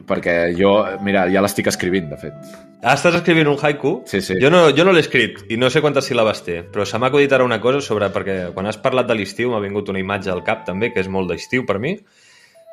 [0.07, 0.73] perquè jo,
[1.03, 2.35] mira, ja l'estic escrivint, de fet.
[2.83, 3.93] Ah, estàs escrivint un haiku?
[4.05, 4.37] Sí, sí.
[4.41, 7.09] Jo no, jo no l'he escrit i no sé quantes síl·labes té, però se m'ha
[7.09, 8.11] acudit ara una cosa sobre...
[8.13, 11.09] Perquè quan has parlat de l'estiu m'ha vingut una imatge al cap també, que és
[11.11, 11.97] molt d'estiu per mi.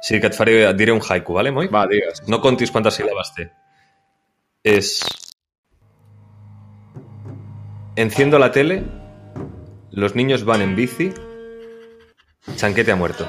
[0.04, 1.70] Sí que et, faré, et diré un haiku, vale, Moi?
[1.72, 2.26] Va, digues.
[2.28, 3.48] No contis quantes síl·labes té.
[4.76, 4.98] És...
[7.96, 8.82] Enciendo la tele,
[9.92, 11.12] los niños van en bici,
[12.56, 13.28] Chanquete ha muerto.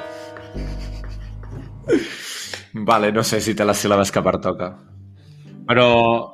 [2.84, 4.74] Vale, no sé si té les síl·labes que pertoca.
[5.66, 5.86] Però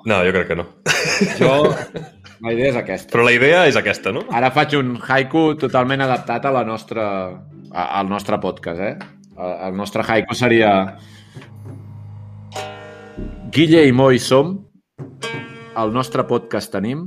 [0.05, 0.67] No, jo crec que no.
[1.41, 1.53] jo
[2.43, 3.13] La idea és aquesta.
[3.13, 4.25] Però la idea és aquesta, no?
[4.35, 7.05] Ara faig un haiku totalment adaptat a la nostra,
[7.71, 8.97] a, al nostre podcast, eh?
[9.39, 10.73] El, nostre haiku seria...
[13.53, 14.57] Guille i Moi som,
[15.79, 17.07] el nostre podcast tenim,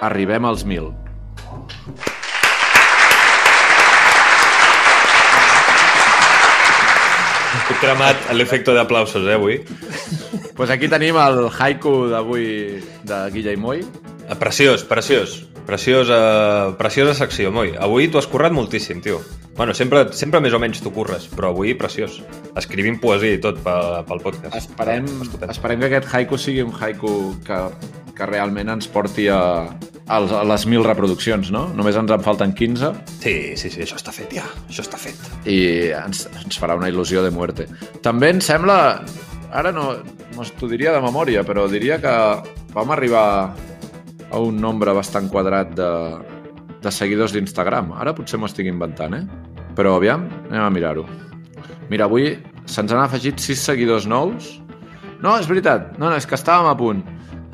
[0.00, 0.92] arribem als mil.
[7.80, 9.60] Cremat l'efecte d'aplausos, eh, avui.
[10.56, 13.80] pues aquí tenim el haiku d'avui de Guille i Moi.
[14.28, 15.47] Eh, Preciós, preciós.
[15.68, 17.74] Preciosa, preciosa secció, Moi.
[17.76, 19.18] Avui t'ho has currat moltíssim, tio.
[19.58, 22.22] Bueno, sempre, sempre més o menys t'ho curres, però avui preciós.
[22.56, 24.56] Escrivint poesia i tot pel, pel podcast.
[24.56, 25.52] Esperem, Estupend.
[25.52, 27.12] esperem que aquest haiku sigui un haiku
[27.44, 27.60] que,
[28.16, 29.42] que realment ens porti a,
[30.08, 30.22] a,
[30.54, 31.66] les mil reproduccions, no?
[31.76, 34.48] Només ens en falten 15 Sí, sí, sí, això està fet, ja.
[34.70, 35.20] Això està fet.
[35.44, 35.60] i
[36.00, 37.68] ens, ens farà una il·lusió de muerte.
[38.00, 39.02] També em sembla,
[39.52, 39.90] ara no,
[40.32, 42.20] no t'ho diria de memòria, però diria que
[42.72, 43.28] vam arribar
[44.30, 45.90] a un nombre bastant quadrat de,
[46.82, 47.92] de seguidors d'Instagram.
[47.98, 49.24] Ara potser m'ho estic inventant, eh?
[49.78, 51.04] Però aviam, anem a mirar-ho.
[51.88, 52.34] Mira, avui
[52.68, 54.56] se'ns han afegit 6 seguidors nous.
[55.22, 55.94] No, és veritat.
[55.98, 57.00] No, no, és que estàvem a punt.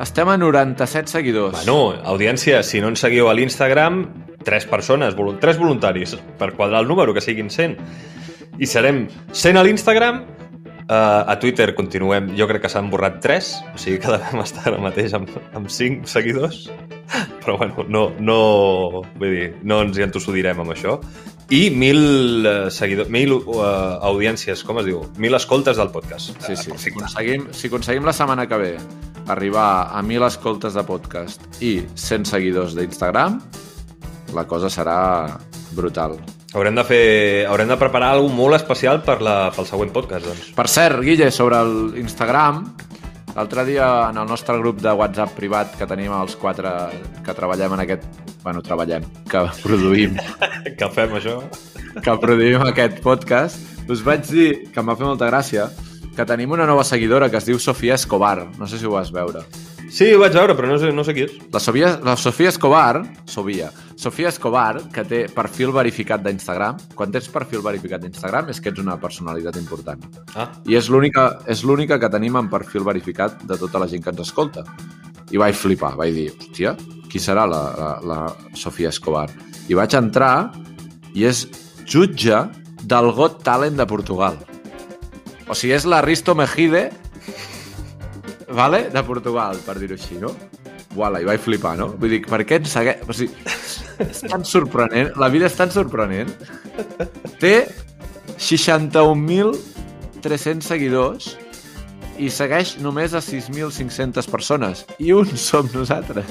[0.03, 1.61] Estem a 97 seguidors.
[1.61, 4.03] Bueno, audiència, si no ens seguiu a l'Instagram,
[4.45, 7.77] tres persones, volu- tres voluntaris, per quadrar el número, que siguin 100.
[8.59, 10.25] I serem 100 a l'Instagram,
[10.85, 14.67] Uh, a Twitter continuem, jo crec que s'han borrat 3, o sigui que devem estar
[14.69, 16.67] ara mateix amb, amb 5 seguidors,
[17.41, 18.37] però bueno, no, no,
[19.15, 20.99] vull dir, no ens hi entossudirem amb això.
[21.49, 23.65] I 1.000 uh, seguidors, 1.000 uh,
[24.11, 25.01] audiències, com es diu?
[25.17, 26.37] 1.000 escoltes del podcast.
[26.45, 26.77] Sí, sí.
[26.77, 28.71] Si aconseguim, si aconseguim la setmana que ve
[29.33, 33.41] arribar a 1.000 escoltes de podcast i 100 seguidors d'Instagram,
[34.37, 35.01] la cosa serà
[35.73, 36.19] brutal.
[36.55, 40.51] Haurem de fer, haurem de preparar alguna molt especial per la, pel següent podcast, doncs.
[40.55, 42.61] Per cert, Guille, sobre l'Instagram,
[43.35, 46.71] l'altre dia en el nostre grup de WhatsApp privat que tenim els quatre
[47.27, 48.07] que treballem en aquest...
[48.45, 50.15] Bueno, treballem, que produïm,
[50.79, 51.41] Que fem això?
[52.05, 53.59] que produïm aquest podcast,
[53.91, 55.69] us vaig dir, que em va fer molta gràcia,
[56.15, 58.47] que tenim una nova seguidora que es diu Sofia Escobar.
[58.61, 59.43] No sé si ho vas veure.
[59.95, 61.35] Sí, ho vaig veure, però no sé, no sé qui és.
[61.55, 67.29] La Sofia, la Sofia Escobar, Sofia, Sofia Escobar, que té perfil verificat d'Instagram, quan tens
[67.31, 70.03] perfil verificat d'Instagram és que ets una personalitat important.
[70.35, 74.25] Ah, I és l'única que tenim en perfil verificat de tota la gent que ens
[74.27, 74.67] escolta.
[75.31, 76.75] I vaig flipar, vaig dir, hòstia,
[77.07, 78.19] qui serà la, la, la
[78.59, 79.29] Sofia Escobar?
[79.71, 80.51] I vaig entrar
[81.15, 81.47] i és
[81.87, 82.43] jutge
[82.83, 84.43] del Got Talent de Portugal.
[85.47, 86.89] O sigui, és la Risto Mejide
[88.55, 88.91] vale?
[88.95, 90.31] de Portugal, per dir-ho així, no?
[90.95, 91.87] Uala, i vaig flipar, no?
[91.99, 92.97] Vull dir, per què ens segueix...
[93.09, 93.35] O sigui,
[94.05, 96.31] és tan sorprenent, la vida és tan sorprenent.
[97.43, 97.57] Té
[98.39, 101.25] 61.300 seguidors
[102.19, 104.85] i segueix només a 6.500 persones.
[105.03, 106.27] I un som nosaltres.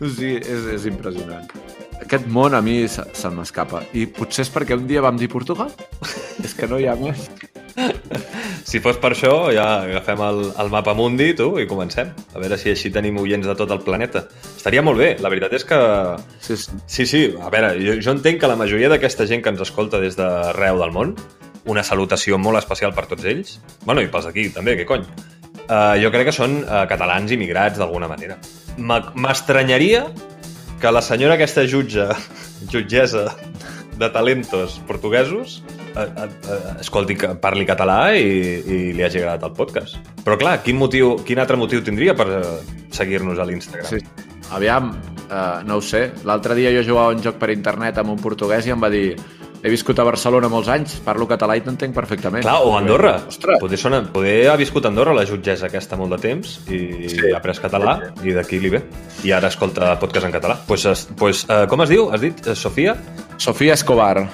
[0.00, 1.46] O sigui, és, és impressionant.
[2.04, 3.82] Aquest món a mi se, se m'escapa.
[3.96, 5.70] I potser és perquè un dia vam dir Portugal.
[6.44, 7.20] és que no hi ha més.
[8.64, 12.10] Si fos per això, ja agafem el, el mapa mundi, tu, i comencem.
[12.34, 14.24] A veure si així tenim oients de tot el planeta.
[14.56, 15.10] Estaria molt bé.
[15.20, 15.78] La veritat és que...
[16.40, 16.72] Sí, sí.
[16.86, 20.00] Sí, sí, a veure, jo, jo entenc que la majoria d'aquesta gent que ens escolta
[20.00, 21.14] des d'arreu del món,
[21.70, 25.04] una salutació molt especial per tots ells, bueno, i pels d'aquí també, què cony,
[25.68, 28.36] uh, jo crec que són uh, catalans immigrats d'alguna manera.
[28.76, 30.06] M'a- M'estranyaria
[30.80, 32.08] que la senyora aquesta jutge,
[32.72, 33.28] jutgessa
[34.04, 35.62] de talentos portuguesos,
[35.96, 38.28] eh, eh, eh, escolti, que parli català i,
[38.60, 39.98] i li hagi agradat el podcast.
[40.24, 42.42] Però clar, quin, motiu, quin altre motiu tindria per eh,
[42.94, 43.90] seguir-nos a l'Instagram?
[43.90, 44.30] Sí.
[44.54, 44.92] Aviam,
[45.24, 46.06] uh, no ho sé.
[46.28, 49.16] L'altre dia jo jugava un joc per internet amb un portuguès i em va dir
[49.64, 52.44] he viscut a Barcelona molts anys, parlo català i t'entenc perfectament.
[52.44, 53.14] Clar, o Andorra.
[53.30, 53.56] Ostres.
[53.62, 57.30] Poder, sona, poder ha viscut a Andorra la jutgessa aquesta molt de temps i sí.
[57.30, 58.82] ha après català i d'aquí li ve.
[59.24, 60.58] I ara escolta podcast en català.
[60.68, 62.10] Pues, es- pues, uh, com es diu?
[62.12, 62.44] Has dit?
[62.46, 62.92] Eh, Sofia?
[63.38, 64.26] Sofia Escobar.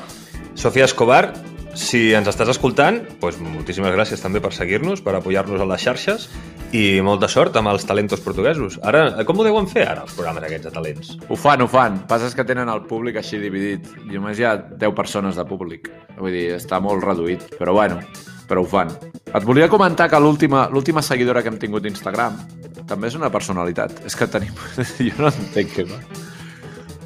[0.59, 1.31] Sofia Escobar,
[1.75, 6.29] si ens estàs escoltant, pues, moltíssimes gràcies també per seguir-nos, per apoyar-nos a les xarxes
[6.73, 8.79] i molta sort amb els talentos portuguesos.
[8.83, 11.13] Ara, eh, com ho deuen fer ara, els programes aquests de talents?
[11.29, 12.03] Ho fan, ho fan.
[12.11, 13.87] Passa és que tenen el públic així dividit.
[14.07, 15.91] Només hi ha 10 persones de públic.
[16.19, 17.47] Vull dir, està molt reduït.
[17.59, 18.01] Però bueno,
[18.49, 18.91] però ho fan.
[19.31, 22.39] Et volia comentar que l'última seguidora que hem tingut d'Instagram
[22.87, 24.03] també és una personalitat.
[24.07, 24.55] És que tenim...
[25.07, 26.01] jo no entenc què va.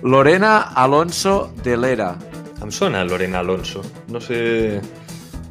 [0.04, 2.14] Lorena Alonso de Lera.
[2.64, 3.82] Em sona Lorena Alonso.
[4.08, 4.80] No sé...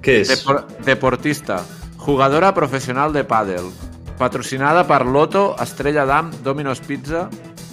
[0.03, 0.31] Què és?
[0.31, 1.59] Depor deportista.
[2.01, 3.69] Jugadora professional de pàdel.
[4.17, 7.27] Patrocinada per Loto, Estrella d'Am, Domino's Pizza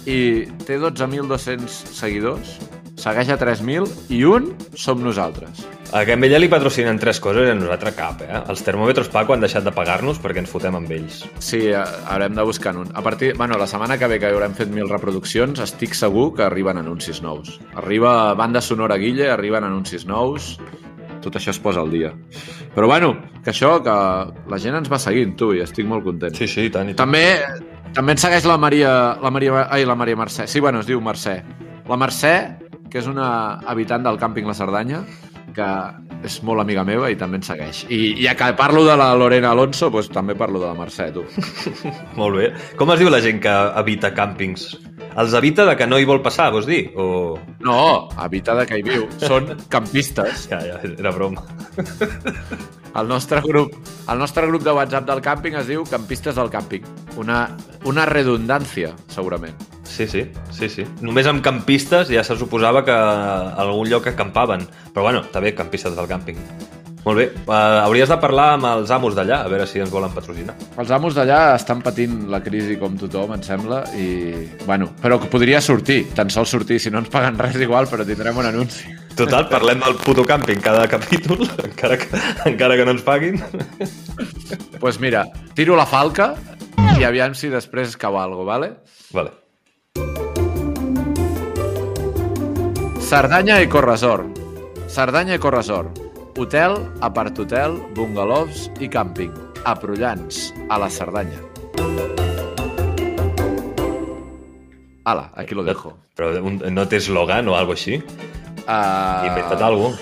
[0.05, 2.55] i té 12.200 seguidors.
[3.01, 5.65] Segueix a 3.000 i un som nosaltres.
[5.91, 8.29] A que amb ella li patrocinen tres coses i a nosaltres cap, eh?
[8.47, 11.17] Els termòmetres Paco han deixat de pagar-nos perquè ens fotem amb ells.
[11.43, 12.87] Sí, eh, haurem de buscar un.
[12.95, 16.45] A partir, bueno, la setmana que ve que haurem fet mil reproduccions, estic segur que
[16.45, 17.57] arriben anuncis nous.
[17.75, 20.53] Arriba banda sonora Guille, arriben anuncis nous,
[21.21, 22.13] tot això es posa al dia.
[22.71, 23.11] Però bueno,
[23.43, 23.95] que això, que
[24.47, 26.39] la gent ens va seguint, tu, i estic molt content.
[26.39, 27.03] Sí, sí, i tant, i tant.
[27.03, 30.47] També, també ens segueix la Maria, la Maria, ai, la Maria Mercè.
[30.47, 31.35] Sí, bueno, es diu Mercè.
[31.91, 32.35] La Mercè,
[32.87, 35.03] que és una habitant del càmping La Cerdanya,
[35.55, 35.67] que
[36.27, 37.83] és molt amiga meva i també ens segueix.
[37.89, 41.25] I ja que parlo de la Lorena Alonso, doncs també parlo de la Mercè, tu.
[42.19, 42.51] Molt bé.
[42.79, 44.67] Com es diu la gent que habita càmpings?
[45.11, 46.83] Els habita de que no hi vol passar, vols dir?
[46.95, 47.37] O...
[47.65, 47.79] No,
[48.21, 49.07] habita de que hi viu.
[49.23, 50.47] Són campistes.
[50.51, 51.43] Ja, ja, era broma.
[52.99, 53.77] El nostre grup,
[54.11, 56.87] el nostre grup de WhatsApp del càmping es diu Campistes del càmping.
[57.21, 57.45] Una,
[57.87, 59.55] una redundància, segurament.
[59.83, 60.25] Sí, sí,
[60.55, 60.85] sí, sí.
[61.01, 64.67] Només amb campistes ja se suposava que a algun lloc acampaven.
[64.93, 66.39] Però bueno, està bé, campistes del càmping.
[67.01, 67.25] Molt bé.
[67.47, 70.53] Uh, hauries de parlar amb els amos d'allà, a veure si ens volen patrocinar.
[70.81, 74.05] Els amos d'allà estan patint la crisi com tothom, em sembla, i...
[74.67, 78.05] Bueno, però que podria sortir, tan sols sortir, si no ens paguen res igual, però
[78.05, 78.93] tindrem un anunci.
[79.17, 82.23] Total, parlem del puto càmping cada capítol, encara que,
[82.53, 83.41] encara que no ens paguin.
[83.41, 85.25] Doncs pues mira,
[85.57, 86.35] tiro la falca
[86.97, 88.73] i aviam si després cau alguna vale?
[89.13, 89.40] Vale.
[93.11, 94.23] Cerdanya Eco Resort.
[94.87, 95.99] Cerdanya Eco Resort.
[96.39, 99.33] Hotel, apart-hotel, bungalows i càmping.
[99.67, 101.41] A Prullans, a la Cerdanya.
[105.03, 105.91] Ala, aquí lo dejo.
[106.15, 107.99] Però un, no té eslògan o algo així?
[108.63, 109.27] Uh...
[109.27, 109.99] Inventa't alguna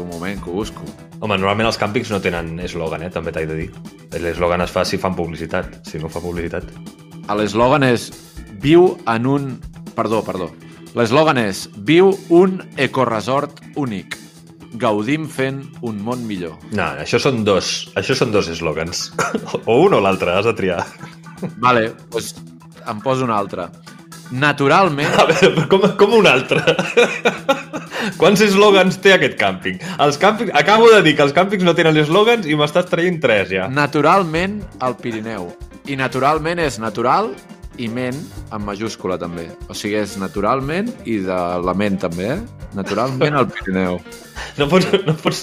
[0.00, 0.88] Un moment, que ho busco.
[1.20, 3.12] Home, normalment els càmpings no tenen eslògan, eh?
[3.12, 3.68] també t'he de dir.
[4.16, 6.72] L'eslògan es fa si fan publicitat, si no fa publicitat.
[7.28, 8.08] L'eslògan és
[8.60, 9.52] viu en un...
[9.96, 10.50] Perdó, perdó.
[10.96, 14.16] L'eslògan és viu un ecoresort únic.
[14.80, 16.56] Gaudim fent un món millor.
[16.74, 19.08] No, això són dos, això són dos eslògans.
[19.66, 20.84] o un o l'altre, has de triar.
[21.62, 22.34] Vale, doncs
[22.90, 23.68] em poso un altre.
[24.30, 25.10] Naturalment...
[25.18, 26.62] A veure, com, com un altre?
[28.20, 29.80] Quants eslògans té aquest càmping?
[30.00, 30.52] Els càmpings...
[30.56, 33.66] Acabo de dir que els càmpings no tenen eslògans i m'estàs traient tres, ja.
[33.72, 35.50] Naturalment al Pirineu.
[35.90, 37.32] I naturalment és natural
[37.80, 38.16] i ment
[38.52, 39.48] en majúscula també.
[39.70, 42.40] O sigui, és naturalment i de la ment també, eh?
[42.76, 44.00] Naturalment al Pirineu.
[44.56, 45.40] No pots, no pots,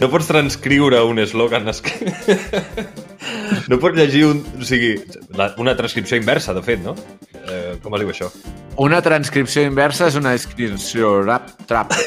[0.00, 1.68] no pots transcriure un eslògan.
[1.70, 1.80] Es.
[3.70, 4.40] No pots llegir un...
[4.58, 4.96] O sigui,
[5.38, 6.94] la, una transcripció inversa, de fet, no?
[7.40, 8.28] Eh, com es diu això?
[8.82, 11.94] Una transcripció inversa és una inscripció rap, trap.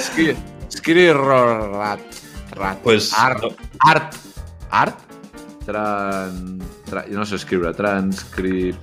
[0.00, 0.32] Escri,
[0.68, 2.00] escri rat,
[2.56, 2.80] rat.
[2.82, 3.50] Pues, art, no.
[3.90, 4.16] art,
[4.70, 5.09] art,
[5.66, 8.76] tran, tra, no sé escriure, transcripció.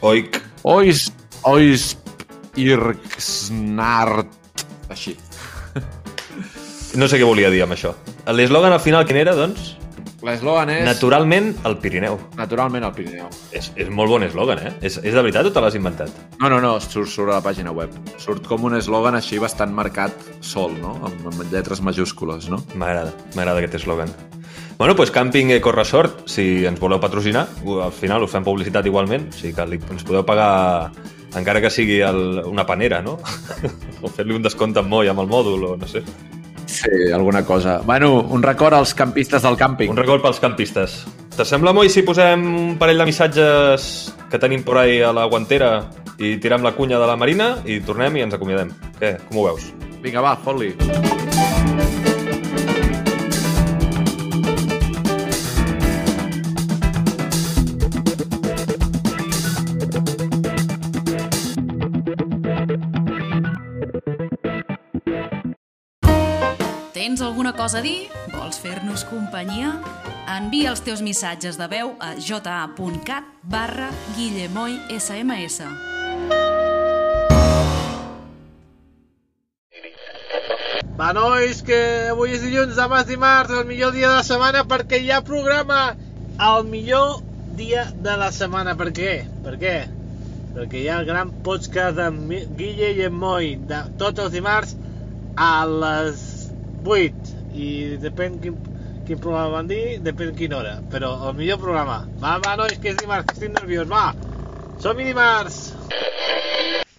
[0.00, 0.40] Oic.
[0.62, 1.12] Ois,
[1.48, 1.96] ois,
[2.60, 4.28] irxnart,
[4.92, 5.16] així.
[6.98, 7.94] No sé què volia dir amb això.
[8.34, 9.76] L'eslògan al final quin era, doncs?
[10.26, 10.82] L'eslògan és...
[10.84, 12.18] Naturalment al Pirineu.
[12.36, 13.28] Naturalment al Pirineu.
[13.56, 14.72] És, és molt bon eslògan, eh?
[14.84, 16.12] És, és de veritat o te l'has inventat?
[16.42, 17.94] No, no, no, surt, surt a la pàgina web.
[18.20, 20.12] Surt com un eslògan així bastant marcat
[20.44, 20.98] sol, no?
[21.08, 22.60] Amb, amb lletres majúscules, no?
[22.74, 24.12] M'agrada, m'agrada aquest eslògan.
[24.80, 27.42] Bueno, doncs Camping Eco Resort, si ens voleu patrocinar,
[27.84, 30.88] al final us fem publicitat igualment, o sigui que li, ens podeu pagar
[31.36, 33.18] encara que sigui el, una panera, no?
[34.00, 36.00] o fer-li un descompte amb moll amb el mòdul, o no sé.
[36.64, 37.82] Sí, alguna cosa.
[37.84, 39.92] Bueno, un record als campistes del càmping.
[39.92, 41.02] Un record pels campistes.
[41.36, 43.90] T'assembla, Moi, si posem un parell de missatges
[44.32, 47.82] que tenim por ahí a la guantera i tirem la cunya de la Marina i
[47.84, 48.72] tornem i ens acomiadem?
[48.96, 49.18] Què?
[49.28, 49.74] Com ho veus?
[50.00, 50.72] Vinga, va, fot-li.
[67.40, 68.10] Alguna cosa a dir?
[68.34, 69.70] Vols fer-nos companyia?
[70.28, 75.64] Envia els teus missatges de veu a ja.cat barra Guillemoy SMS.
[80.98, 81.78] Va, nois, que
[82.12, 85.22] avui és dilluns, demà és dimarts, el millor dia de la setmana perquè hi ha
[85.24, 85.94] programa
[86.36, 87.22] el millor
[87.56, 88.76] dia de la setmana.
[88.76, 89.14] Per què?
[89.46, 89.78] Per què?
[90.58, 94.76] Perquè hi ha el gran podcast de Guille i en Moi de tots els dimarts
[95.40, 96.28] a les
[96.84, 97.19] 8
[97.54, 98.56] i depèn quin,
[99.06, 102.92] quin programa van dir, depèn quina hora però el millor programa va, va nois, que
[102.92, 104.10] és dimarts, que estic nerviós, va
[104.80, 105.62] som-hi dimarts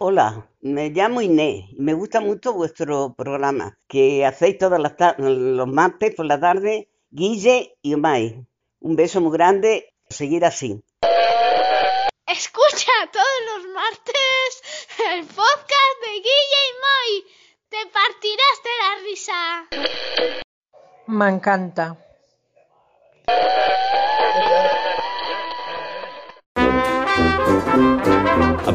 [0.04, 5.68] Hola, me llamo Inés y me gusta mucho vuestro programa que hacéis todas las los
[5.68, 8.44] martes por la tarde, Guille y Omay.
[8.80, 10.82] Un beso muy grande, seguir así.
[12.26, 14.32] Escucha todos los martes
[15.12, 17.26] el podcast de Guille y Moy.
[17.70, 20.41] Te partirás de la risa.
[21.20, 21.88] M'encanta.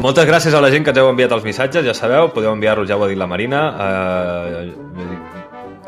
[0.01, 2.87] Moltes gràcies a la gent que ens heu enviat els missatges, ja sabeu, podeu enviar-los,
[2.89, 4.73] ja ho ha dit la Marina, eh,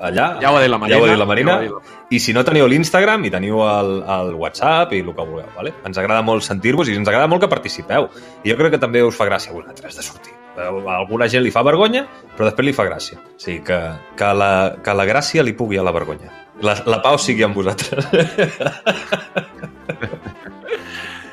[0.09, 0.25] allà.
[0.41, 0.95] Ja ho ha dit la Marina.
[0.97, 1.51] Ja ho ha dit la Marina.
[1.53, 5.13] Ja dit la- I si no teniu l'Instagram i teniu el, el WhatsApp i el
[5.13, 5.73] que vulgueu, vale?
[5.85, 8.09] ens agrada molt sentir-vos i ens agrada molt que participeu.
[8.43, 10.33] I jo crec que també us fa gràcia a vosaltres de sortir.
[10.59, 12.03] A alguna gent li fa vergonya,
[12.35, 13.19] però després li fa gràcia.
[13.19, 13.79] O sigui, que,
[14.19, 14.51] que, la,
[14.83, 16.31] que la gràcia li pugui a la vergonya.
[16.65, 18.03] La, la pau sigui amb vosaltres.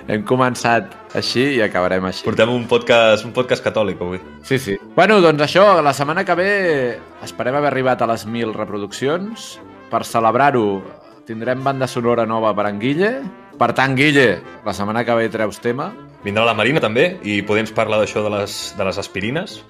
[0.06, 2.22] Hem començat així i acabarem així.
[2.22, 4.20] Portem un podcast, un podcast catòlic avui.
[4.46, 4.76] Sí, sí.
[4.94, 6.50] Bueno, doncs això, la setmana que ve
[7.26, 9.56] esperem haver arribat a les 1.000 reproduccions.
[9.90, 10.78] Per celebrar-ho
[11.26, 13.10] tindrem banda sonora nova per en Guille.
[13.58, 14.28] Per tant, Guille,
[14.62, 15.90] la setmana que ve treus tema.
[16.26, 19.60] Vindrà la Marina també i podem parlar d'això de, les, de les aspirines.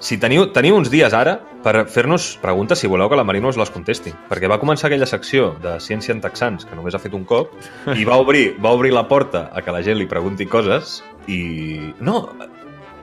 [0.00, 3.56] Si teniu, teniu uns dies ara per fer-nos preguntes, si voleu que la Marina us
[3.60, 4.12] les contesti.
[4.28, 7.54] Perquè va començar aquella secció de ciència en texans, que només ha fet un cop,
[7.96, 10.98] i va obrir, va obrir la porta a que la gent li pregunti coses
[11.28, 11.92] i...
[12.00, 12.26] No,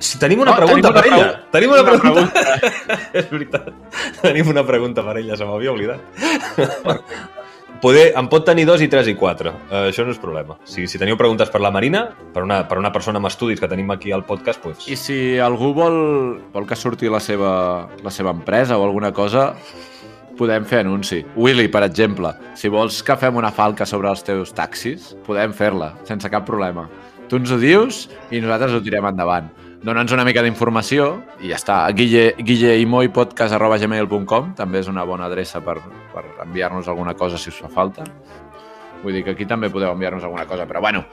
[0.04, 1.26] si tenim una No, pregunta tenim una per ella.
[1.32, 2.32] pregu- Tenim una, una pregunta.
[3.22, 3.70] És veritat.
[4.22, 6.02] Tenim una pregunta per ella, se m'havia oblidat.
[7.84, 9.52] Poder, en pot tenir dos i tres i quatre.
[9.68, 10.56] Uh, això no és problema.
[10.64, 13.68] Si, si teniu preguntes per la Marina, per una, per una persona amb estudis que
[13.68, 15.98] tenim aquí al podcast, pues, I si algú vol,
[16.54, 17.52] vol que surti la seva,
[18.00, 19.50] la seva empresa o alguna cosa,
[20.40, 21.26] podem fer anunci.
[21.36, 25.92] Willy, per exemple, si vols que fem una falca sobre els teus taxis, podem fer-la,
[26.08, 26.88] sense cap problema.
[27.28, 29.52] Tu ens ho dius i nosaltres ho tirem endavant.
[29.84, 31.82] Dóna'ns una mica d'informació i ja està.
[31.92, 35.76] Guille, guilleimoipodcast.gmail.com també és una bona adreça per,
[36.14, 38.04] per enviar-nos alguna cosa si us fa falta.
[39.04, 41.04] Vull dir que aquí també podeu enviar-nos alguna cosa, però bueno,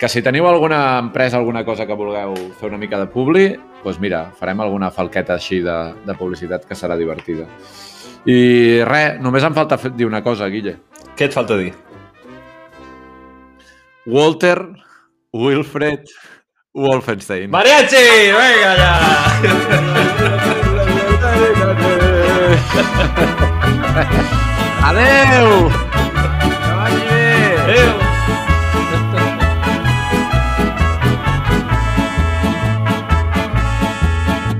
[0.00, 3.98] que si teniu alguna empresa, alguna cosa que vulgueu fer una mica de publi, doncs
[4.00, 7.44] mira, farem alguna falqueta així de, de publicitat que serà divertida.
[8.24, 10.78] I res, només em falta dir una cosa, Guille.
[11.16, 11.74] què et falta dir?
[14.06, 14.72] Walter
[15.36, 16.08] Wilfred
[16.76, 17.48] Wolfenstein.
[17.48, 17.96] Mariachi!
[18.36, 18.92] Vinga, allà!
[24.84, 25.70] Adeu!
[27.62, 27.92] Adéu!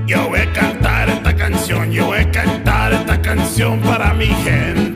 [0.07, 4.86] Yo voy a cantar esta canción, yo voy a cantar esta canción para mi gente.